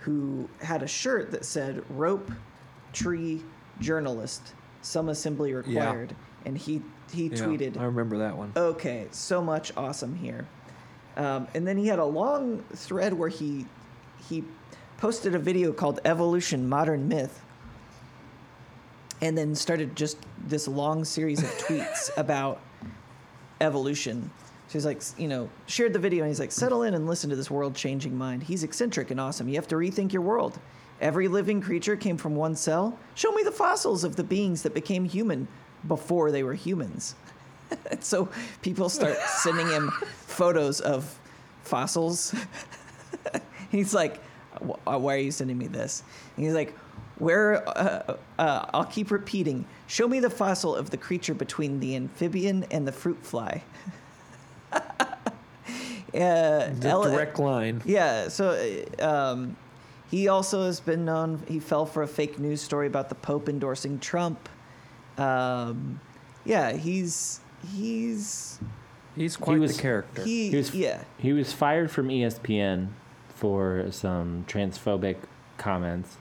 [0.00, 2.30] who had a shirt that said "Rope,
[2.92, 3.42] Tree,
[3.80, 6.14] Journalist, Some Assembly Required,"
[6.44, 8.52] and he he Yeah, tweeted, I remember that one.
[8.54, 10.46] okay, so much awesome here.
[11.16, 13.64] Um, and then he had a long thread where he
[14.28, 14.44] he
[14.98, 17.40] posted a video called "Evolution: Modern Myth,"
[19.24, 22.60] and then started just this long series of tweets about
[23.62, 24.30] evolution.
[24.68, 27.30] So he's like, you know, shared the video and he's like, settle in and listen
[27.30, 28.42] to this world-changing mind.
[28.42, 29.48] He's eccentric and awesome.
[29.48, 30.58] You have to rethink your world.
[31.00, 32.98] Every living creature came from one cell.
[33.14, 35.48] Show me the fossils of the beings that became human
[35.88, 37.14] before they were humans.
[37.90, 38.28] And so
[38.60, 39.90] people start sending him
[40.26, 41.18] photos of
[41.62, 42.34] fossils.
[43.70, 44.22] he's like,
[44.60, 46.02] "Why are you sending me this?"
[46.36, 46.76] And he's like,
[47.18, 49.64] "Where?" Uh, uh, I'll keep repeating.
[49.86, 53.62] Show me the fossil of the creature between the amphibian and the fruit fly.
[54.72, 54.80] uh,
[56.12, 57.82] The Ele- direct line.
[57.84, 59.56] yeah, so uh, um,
[60.10, 61.42] he also has been known.
[61.48, 64.48] He fell for a fake news story about the Pope endorsing Trump.
[65.18, 66.00] Um,
[66.44, 67.40] yeah, he's
[67.74, 68.58] he's
[69.16, 70.24] He's quite was- the character.
[70.24, 72.88] he, He was yeah He was fired from ESPN
[73.28, 75.16] for some transphobic
[75.56, 76.16] comments,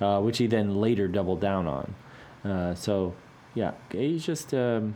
[0.00, 1.94] uh, which he then later doubled down on.
[2.44, 3.14] Uh, so,
[3.54, 4.94] yeah, he's just um,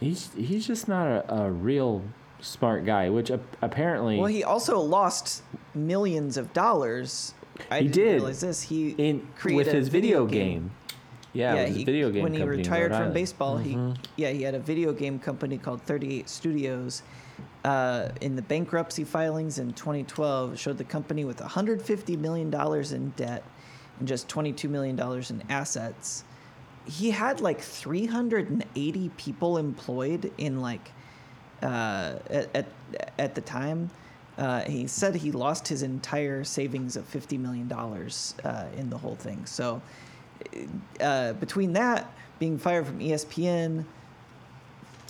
[0.00, 2.02] he's he's just not a, a real
[2.40, 3.08] smart guy.
[3.10, 5.42] Which ap- apparently Well, he also lost
[5.74, 7.34] millions of dollars.
[7.70, 8.12] I He didn't did.
[8.14, 8.62] realize this.
[8.62, 10.70] He in created with his video game.
[11.34, 13.92] Yeah, it was a he, video game when he retired from baseball, Mm-hmm.
[14.16, 17.02] he yeah he had a video game company called 38 Studios.
[17.64, 23.10] Uh, in the bankruptcy filings in 2012, showed the company with 150 million dollars in
[23.10, 23.44] debt
[23.98, 26.24] and just 22 million dollars in assets.
[26.86, 30.90] He had like 380 people employed in like
[31.62, 32.66] uh, at, at
[33.18, 33.90] at the time.
[34.38, 38.98] Uh, he said he lost his entire savings of fifty million dollars uh, in the
[38.98, 39.46] whole thing.
[39.46, 39.80] So
[41.00, 43.12] uh, between that being fired from E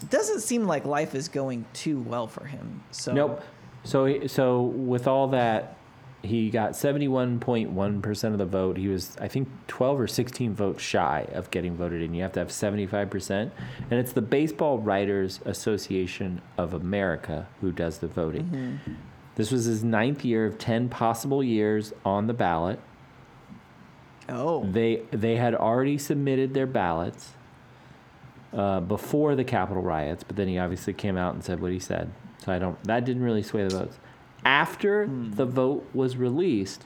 [0.03, 2.83] Doesn't seem like life is going too well for him.
[2.91, 3.43] So Nope.
[3.85, 5.77] So so with all that,
[6.23, 8.77] he got seventy one point one percent of the vote.
[8.77, 12.15] He was I think twelve or sixteen votes shy of getting voted in.
[12.15, 13.53] You have to have seventy five percent,
[13.91, 18.45] and it's the Baseball Writers Association of America who does the voting.
[18.45, 18.95] Mm-hmm.
[19.35, 22.79] This was his ninth year of ten possible years on the ballot.
[24.29, 27.33] Oh, They they had already submitted their ballots
[28.53, 31.79] uh, before the Capitol riots, but then he obviously came out and said what he
[31.79, 32.11] said.
[32.45, 32.83] So I don't.
[32.85, 33.99] That didn't really sway the votes.
[34.45, 36.85] After the vote was released,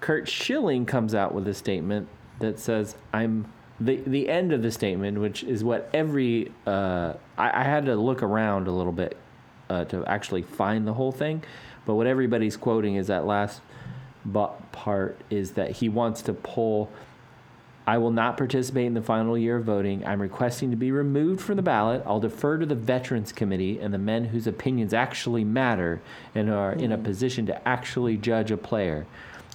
[0.00, 2.08] Kurt Schilling comes out with a statement
[2.40, 7.62] that says, "I'm." The, the end of the statement, which is what every uh, I,
[7.62, 9.16] I had to look around a little bit
[9.68, 11.42] uh, to actually find the whole thing,
[11.84, 13.60] but what everybody's quoting is that last
[14.72, 16.90] part is that he wants to pull
[17.86, 20.06] I will not participate in the final year of voting.
[20.06, 22.02] I'm requesting to be removed from the ballot.
[22.06, 26.00] I'll defer to the Veterans Committee and the men whose opinions actually matter
[26.34, 27.04] and are in a mm-hmm.
[27.04, 29.06] position to actually judge a player.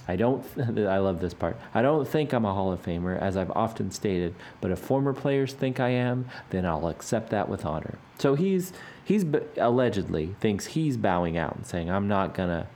[0.06, 0.44] I don't,
[0.78, 1.56] I love this part.
[1.74, 5.12] I don't think I'm a Hall of Famer, as I've often stated, but if former
[5.12, 7.98] players think I am, then I'll accept that with honor.
[8.18, 8.72] So he's,
[9.04, 12.68] he's b- allegedly thinks he's bowing out and saying, I'm not gonna,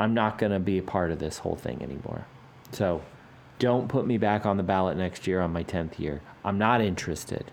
[0.00, 2.26] I'm not to be a part of this whole thing anymore.
[2.72, 3.02] So
[3.62, 6.20] don't put me back on the ballot next year on my 10th year.
[6.44, 7.44] I'm not interested.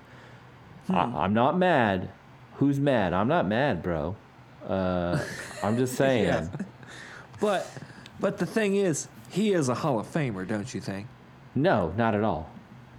[0.90, 2.10] I, I'm not mad.
[2.56, 3.14] Who's mad?
[3.14, 4.16] I'm not mad, bro.
[4.68, 5.24] Uh,
[5.64, 6.26] I'm just saying.
[6.26, 6.48] Yeah.
[7.40, 7.72] But
[8.20, 11.06] but the thing is, he is a Hall of Famer, don't you think?
[11.54, 12.50] No, not at all.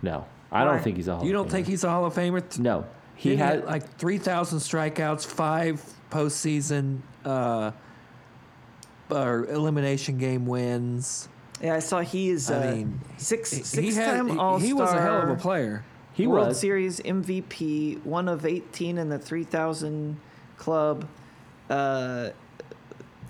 [0.02, 0.24] No.
[0.52, 0.70] I Why?
[0.72, 2.58] don't think he's a Hall You of don't think he's a Hall of Famer?
[2.60, 2.86] No.
[3.16, 5.82] He Didn't had like three thousand strikeouts, five
[6.12, 7.72] postseason uh,
[9.10, 11.28] or elimination game wins.
[11.60, 14.66] Yeah, I saw he's I uh, mean, six he six had- time he- All Star.
[14.66, 15.84] He was a hell of a player.
[16.12, 20.16] he World was Series MVP, one of 18 in the 3,000
[20.56, 21.06] club,
[21.68, 22.30] uh,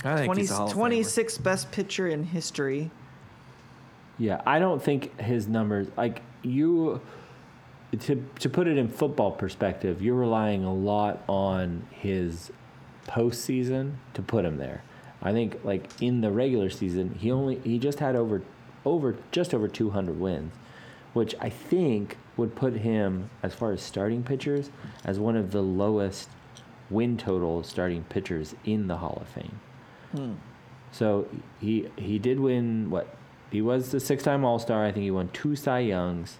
[0.04, 0.74] I think 20, he's a Hall of Famer.
[0.76, 2.90] 26 best pitcher in history.
[4.18, 7.00] Yeah, I don't think his numbers like you
[8.00, 12.52] to to put it in football perspective, you're relying a lot on his
[13.08, 14.82] postseason to put him there.
[15.22, 18.42] I think like in the regular season, he only he just had over
[18.84, 20.52] over just over 200 wins,
[21.12, 24.70] which I think would put him as far as starting pitchers
[25.04, 26.30] as one of the lowest
[26.88, 29.60] win total starting pitchers in the Hall of Fame.
[30.92, 31.28] So
[31.60, 33.14] he he did win what
[33.50, 34.84] he was the six time All Star.
[34.84, 36.38] I think he won two Cy Youngs.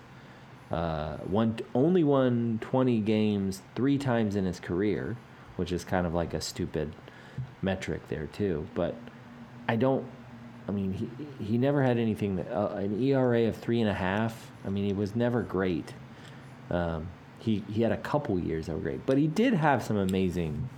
[0.71, 5.17] Uh, one only won twenty games three times in his career,
[5.57, 6.95] which is kind of like a stupid
[7.63, 8.67] metric there too.
[8.75, 8.95] But
[9.69, 10.05] I don't.
[10.69, 11.11] I mean, he
[11.45, 14.51] he never had anything that uh, an ERA of three and a half.
[14.65, 15.95] I mean, he was never great.
[16.71, 17.09] Um,
[17.39, 20.69] he he had a couple years that were great, but he did have some amazing.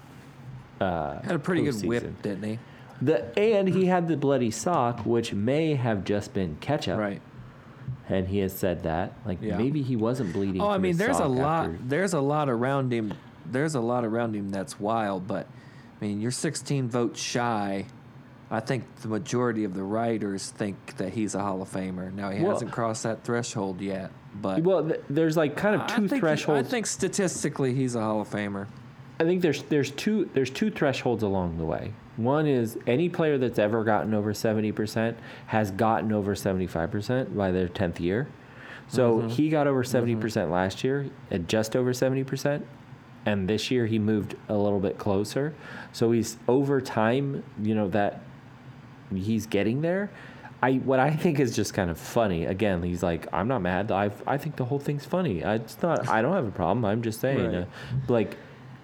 [0.81, 1.87] Uh, Had a pretty good postseason.
[1.87, 2.59] WHIP, didn't he?
[3.01, 6.99] The and he had the bloody sock, which may have just been ketchup.
[6.99, 7.21] Right.
[8.09, 9.57] And he has said that, like Yeah.
[9.59, 10.61] maybe he wasn't bleeding.
[10.61, 11.67] Oh, I mean, there's a lot.
[11.67, 13.15] after- There's a lot around him.
[13.47, 15.27] There's a lot around him that's wild.
[15.29, 15.47] But
[16.03, 17.87] I mean, you're 16 votes shy.
[18.51, 22.13] I think the majority of the writers think that he's a Hall of Famer.
[22.13, 25.83] Now he Well- hasn't crossed that threshold yet, but Well, th- there's like kind of
[25.83, 26.67] I two he- thresholds.
[26.67, 28.67] I think statistically he's a Hall of Famer.
[29.21, 31.93] I think there's there's two there's two thresholds along the way.
[32.17, 35.15] One is any player that's ever gotten over 70%
[35.47, 38.27] has gotten over 75% by their 10th year.
[38.89, 39.29] So Mm-hmm.
[39.29, 42.63] he got over 70% last year, at just over 70%,
[43.27, 45.55] and this year he moved a little bit closer.
[45.93, 48.23] So he's over time, you know that
[49.15, 50.11] he's getting there.
[50.63, 52.45] I what I think is just kind of funny.
[52.47, 53.91] Again, he's like, I'm not mad.
[53.91, 55.43] I I think the whole thing's funny.
[55.45, 56.09] I, it's not.
[56.09, 56.85] I don't have a problem.
[56.85, 57.55] I'm just saying, Right.
[57.55, 57.65] uh,
[58.09, 58.37] like,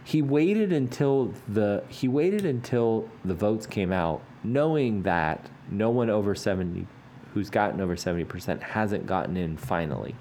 [0.04, 6.10] he waited until the he waited until the votes came out, knowing that no one
[6.10, 6.86] over seventy,
[7.34, 10.16] who's gotten over seventy percent, hasn't gotten in finally,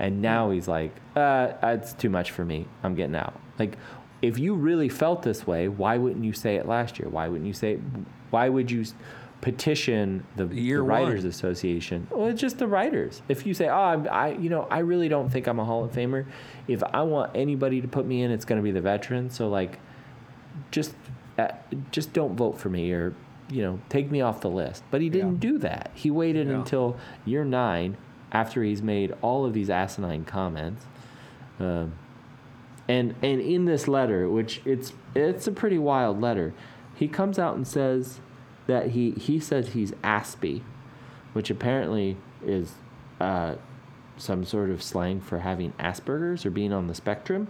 [0.00, 2.66] and now he's like, uh, it's too much for me.
[2.82, 3.38] I'm getting out.
[3.58, 3.76] Like,
[4.22, 7.08] if you really felt this way, why wouldn't you say it last year?
[7.08, 7.74] Why wouldn't you say?
[7.74, 7.80] It,
[8.30, 8.84] why would you?
[9.42, 11.30] petition the, the writers one.
[11.30, 14.80] association well it's just the writers if you say oh I'm, i you know i
[14.80, 16.26] really don't think i'm a hall of famer
[16.68, 19.48] if i want anybody to put me in it's going to be the veterans so
[19.48, 19.78] like
[20.70, 20.94] just
[21.38, 21.48] uh,
[21.90, 23.14] just don't vote for me or
[23.48, 25.52] you know take me off the list but he didn't Yeah.
[25.52, 26.56] do that he waited Yeah.
[26.56, 27.96] until year nine
[28.32, 30.84] after he's made all of these asinine comments
[31.58, 31.92] um,
[32.88, 36.52] and and in this letter which it's it's a pretty wild letter
[36.94, 38.20] he comes out and says
[38.66, 40.62] that he he says he's aspie
[41.32, 42.72] which apparently is
[43.20, 43.54] uh,
[44.16, 47.48] some sort of slang for having asperger's or being on the spectrum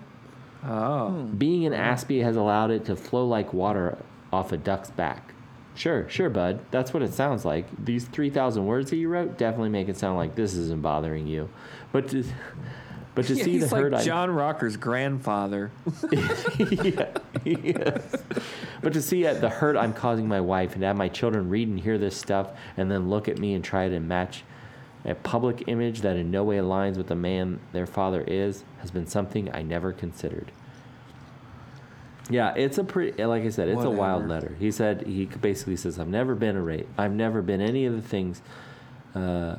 [0.62, 1.22] Oh.
[1.38, 3.96] being an aspie has allowed it to flow like water
[4.30, 5.32] off a duck's back.
[5.80, 6.60] Sure, sure, bud.
[6.70, 7.64] That's what it sounds like.
[7.82, 11.48] These 3,000 words that you wrote definitely make it sound like this isn't bothering you.
[11.90, 12.22] But to,
[13.14, 15.70] but to Yeah, see the he's hurt like I- John Rocker's grandfather.
[16.12, 17.06] yeah,
[17.46, 18.14] yes.
[18.82, 21.80] But to see the hurt I'm causing my wife and have my children read and
[21.80, 24.44] hear this stuff and then look at me and try to match
[25.06, 28.90] a public image that in no way aligns with the man their father is has
[28.90, 30.52] been something I never considered.
[32.28, 34.54] Yeah, it's a pretty, like I said, it's a wild letter.
[34.58, 36.88] He said, he basically says, I've never been a rape.
[36.98, 38.42] I've never been any of the things.
[39.14, 39.56] Uh,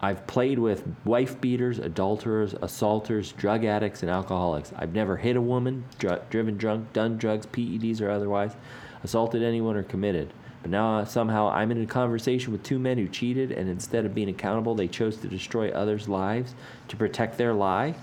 [0.00, 4.72] I've played with wife beaters, adulterers, assaulters, drug addicts, and alcoholics.
[4.76, 8.54] I've never hit a woman, dr- driven drunk, done drugs, PEDs or otherwise,
[9.02, 10.32] assaulted anyone or committed.
[10.62, 14.04] But now uh, somehow I'm in a conversation with two men who cheated, and instead
[14.04, 16.54] of being accountable, they chose to destroy others' lives
[16.88, 17.94] to protect their lie.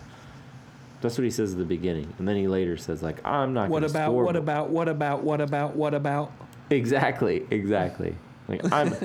[1.05, 3.69] That's what he says at the beginning, and then he later says like, "I'm not."
[3.69, 6.31] What about, score what about, what about, what about, what about?
[6.71, 8.15] Exactly, exactly.
[8.47, 8.95] Like I'm,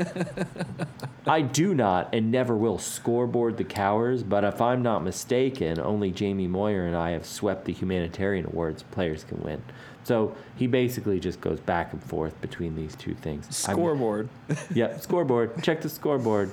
[1.26, 4.22] I do not and never will scoreboard the cowards.
[4.22, 8.82] But if I'm not mistaken, only Jamie Moyer and I have swept the humanitarian awards
[8.82, 9.62] players can win.
[10.02, 13.44] So he basically just goes back and forth between these two things.
[13.68, 14.30] I'm- Scoreboard.
[14.74, 15.62] yeah, scoreboard.
[15.62, 16.50] Check the scoreboard.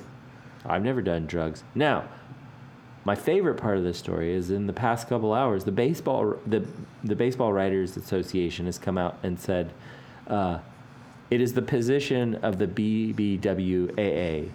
[0.65, 1.63] I've never done drugs.
[1.73, 2.03] Now,
[3.07, 6.67] my favorite part of this story is in the past couple hours, the baseball the
[7.05, 9.71] the Baseball Writers Association has come out and said
[10.27, 10.59] uh,
[11.31, 14.49] it is the position of the BBWAA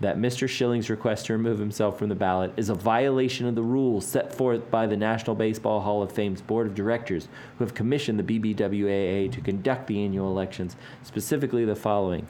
[0.00, 0.48] that Mr.
[0.48, 4.34] Schilling's request to remove himself from the ballot is a violation of the rules set
[4.34, 8.24] forth by the National Baseball Hall of Fame's Board of Directors, who have commissioned the
[8.24, 10.74] BBWAA to conduct the annual elections,
[11.04, 12.26] specifically the following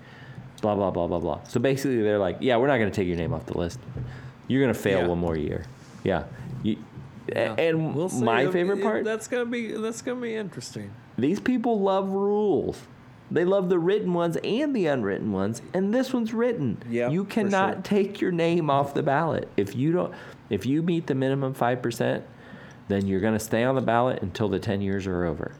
[0.61, 1.43] blah, blah, blah, blah, blah.
[1.45, 3.81] So basically, they're like, yeah, we're not going to take your name off the list.
[4.49, 5.07] You're going to fail Yeah.
[5.07, 5.65] one more year.
[6.05, 6.25] Yeah.
[6.63, 6.77] You,
[7.29, 7.55] Yeah.
[7.57, 10.91] And We'll my favorite it- part That's gonna be that's gonna be interesting.
[11.17, 12.81] these people love rules.
[13.31, 16.79] They love the written ones and the unwritten ones, and this one's written.
[16.91, 17.83] Yeah, you cannot sure.
[17.83, 20.13] take your name off the ballot if you don't.
[20.51, 22.25] If you meet the minimum five percent,
[22.89, 25.53] then you're going to stay on the ballot until the ten years are over.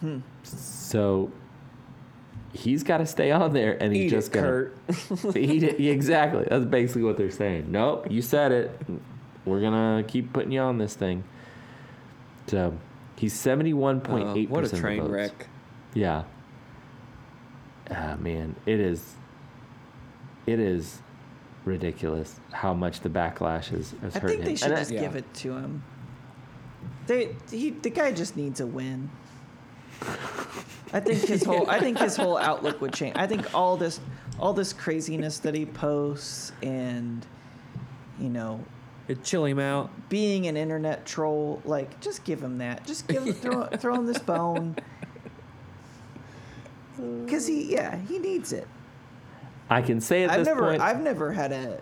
[0.00, 0.18] Hmm.
[0.42, 1.30] So
[2.52, 4.76] he's got to stay on there, and he's Eat just it, gonna Curt.
[5.36, 5.80] eat it.
[5.80, 6.46] Yeah, exactly.
[6.48, 7.70] That's basically what they're saying.
[7.70, 8.80] Nope, you said it.
[9.44, 11.24] We're gonna keep putting you on this thing.
[12.46, 12.76] So
[13.16, 14.82] he's seventy-one point Uh, what a percent.
[14.82, 15.10] train votes.
[15.12, 15.48] wreck.
[15.94, 16.24] Yeah.
[17.90, 19.14] Ah, man, it is.
[20.46, 21.00] It is
[21.64, 24.46] ridiculous how much the backlash has, has I hurt think him.
[24.46, 25.00] they should And I- just Yeah.
[25.00, 25.82] give it to him.
[27.06, 29.10] They he the guy just needs a win.
[30.92, 33.16] I think his whole I think his whole outlook would change.
[33.16, 34.00] I think all this
[34.38, 37.24] all this craziness that he posts and
[38.18, 38.64] you know
[39.08, 39.90] It chill him out.
[40.08, 42.86] being an internet troll like just give him that.
[42.86, 44.76] Just give him throw, throw him this bone.
[47.28, 48.66] Cuz he yeah, he needs it.
[49.68, 50.82] I can say at I've this never point.
[50.82, 51.80] I've never had a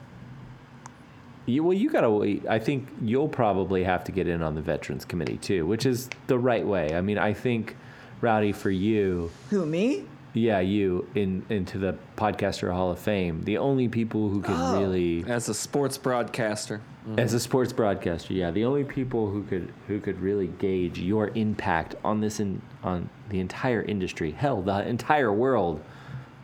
[1.47, 2.45] you, well, you gotta wait.
[2.47, 6.11] I think you'll probably have to get in on the veterans committee too, which is
[6.27, 6.95] the right way.
[6.95, 7.75] I mean, I think,
[8.21, 10.05] Rowdy, for you, who me?
[10.35, 13.43] yeah, you in into the podcaster Hall of Fame.
[13.45, 14.81] The only people who can Oh.
[14.81, 16.81] really As a sports broadcaster.
[17.17, 21.29] As a sports broadcaster, yeah, the only people who could who could really gauge your
[21.35, 25.81] impact on this in, on the entire industry, hell, the entire world,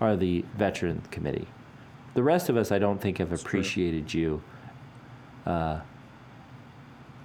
[0.01, 1.47] are the veteran committee.
[2.15, 3.37] The rest of us, I don't think, have true.
[3.39, 4.43] appreciated you.
[5.45, 5.81] Uh,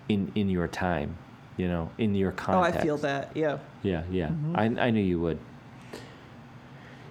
[0.10, 1.16] in in your time,
[1.56, 2.76] you know, in your context.
[2.76, 3.32] Oh, I feel that.
[3.36, 3.60] Yeah.
[3.84, 4.28] Yeah, yeah.
[4.28, 4.56] Mm-hmm.
[4.80, 5.40] I, I knew you would.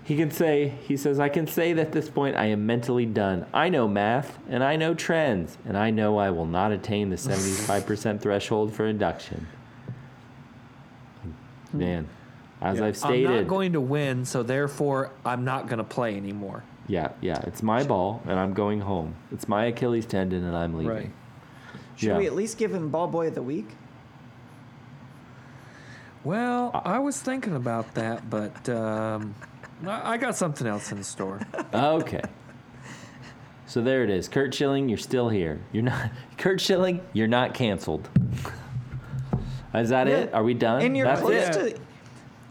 [0.05, 3.05] He can say, he says, I can say that at this point I am mentally
[3.05, 3.45] done.
[3.53, 7.16] I know math and I know trends, and I know I will not attain the
[7.16, 9.47] 75% threshold for induction.
[11.73, 11.79] Hmm.
[11.79, 12.09] Man,
[12.62, 12.87] as Yeah.
[12.87, 16.64] I've stated, I'm not going to win, so therefore I'm not going to play anymore.
[16.87, 19.14] yeah, yeah, it's my ball and I'm going home.
[19.31, 20.93] It's my Achilles tendon and I'm leaving.
[20.95, 21.11] Right.
[21.97, 22.19] Should Yeah.
[22.19, 23.69] we at least give him ball boy of the week?
[26.25, 29.35] Well, I was thinking about that, but um,
[29.87, 31.41] I I got something else in the store.
[31.73, 32.23] Okay.
[33.66, 34.29] So there it is.
[34.29, 35.61] Curt Schilling, you're still here.
[35.73, 38.09] You're not Curt Schilling, you're not canceled.
[39.75, 40.33] Is that it?
[40.33, 40.83] Are we done?
[40.83, 41.53] And you're That's close it.
[41.77, 41.81] to.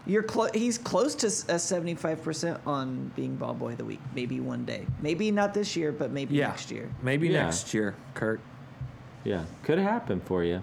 [0.06, 3.84] You're clo- he's close to s- a seventy-five percent on being ball boy of the
[3.84, 4.00] week.
[4.14, 4.86] Maybe one day.
[5.02, 6.46] Maybe not this year, but maybe Yeah.
[6.48, 6.88] next year.
[7.02, 7.42] Maybe Yeah.
[7.44, 8.40] next year, Curt.
[9.24, 10.62] Yeah, could happen for you.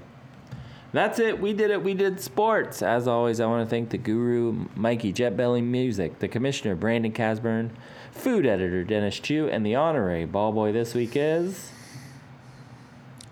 [0.96, 1.42] That's it.
[1.42, 1.84] We did it.
[1.84, 2.82] We did sports.
[2.82, 7.72] As always, I want to thank the guru, Mikey Jetbelly Music, the commissioner, Brandon Casburn,
[8.14, 11.70] food editor, Dennis Chu, and the honorary ball boy this week is.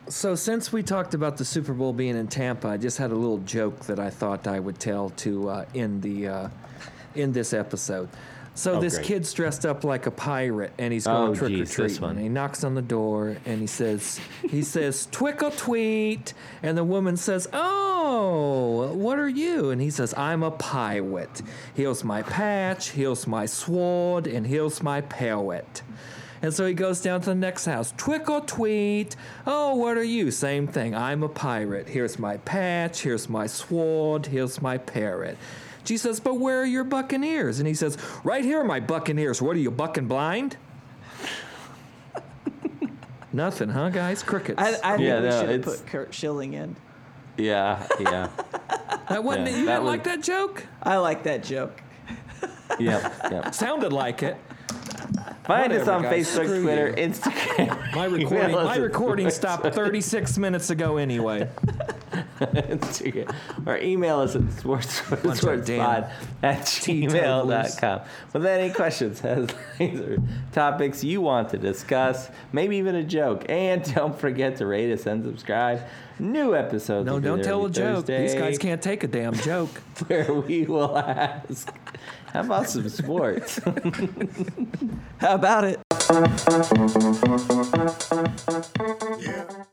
[0.10, 3.16] So since we talked about the Super Bowl being in Tampa, I just had a
[3.16, 6.50] little joke that I thought I would tell to uh, in the uh,
[7.16, 8.10] in this episode.
[8.56, 9.06] So Oh, this great.
[9.08, 11.98] kid's dressed up like a pirate, and he's oh, going Oh, trick or geez, this
[11.98, 12.18] treating.
[12.20, 17.18] he knocks on the door, and he says, "He says twickle tweet," and the woman
[17.18, 21.42] says, "Oh, what are you?" And he says, "I'm a pirate.
[21.74, 25.82] Here's my patch, here's my sword, and here's my parrot."
[26.44, 27.94] And so he goes down to the next house.
[27.96, 29.16] Twickle tweet.
[29.48, 30.30] Oh, what are you?
[30.30, 30.94] Same thing.
[30.94, 31.88] I'm a pirate.
[31.88, 33.02] Here's my patch.
[33.04, 34.26] Here's my sword.
[34.26, 35.38] Here's my parrot.
[35.86, 37.60] She says, But where are your buccaneers?
[37.60, 39.42] And he says, Right here are my buccaneers.
[39.42, 40.58] What are you, bucking blind?
[43.34, 44.22] Nothing, huh, guys?
[44.22, 44.62] Crickets.
[44.62, 46.76] I, I think Yeah, we no, should have put Curt Schilling in.
[47.36, 48.30] Yeah, yeah,
[49.10, 50.68] that wasn't yeah, you that didn't was- like that joke?
[50.84, 51.82] I like that joke.
[52.80, 53.56] yep, yep.
[53.56, 54.38] Sounded like it.
[55.46, 56.28] Find us on guys.
[56.28, 57.08] Facebook, Screw Twitter, you.
[57.08, 57.94] Instagram.
[57.96, 61.50] My Email recording, us my at recording stopped 36 minutes ago anyway.
[62.40, 63.34] Instagram.
[63.66, 66.04] or email us at sports, of sportspod damn
[66.44, 68.02] at gmail.com
[68.34, 70.18] with any questions, headlines, or
[70.52, 73.46] topics you want to discuss, maybe even a joke.
[73.50, 75.82] And don't forget to rate us and subscribe.
[76.20, 77.06] New episodes.
[77.06, 78.06] No, will be don't there tell a every joke.
[78.06, 79.70] These Thursday, guys can't take a damn joke.
[80.08, 81.74] Where we will ask,
[82.34, 83.60] how about some sports?
[85.20, 85.80] How about it?
[89.20, 89.64] Yeah.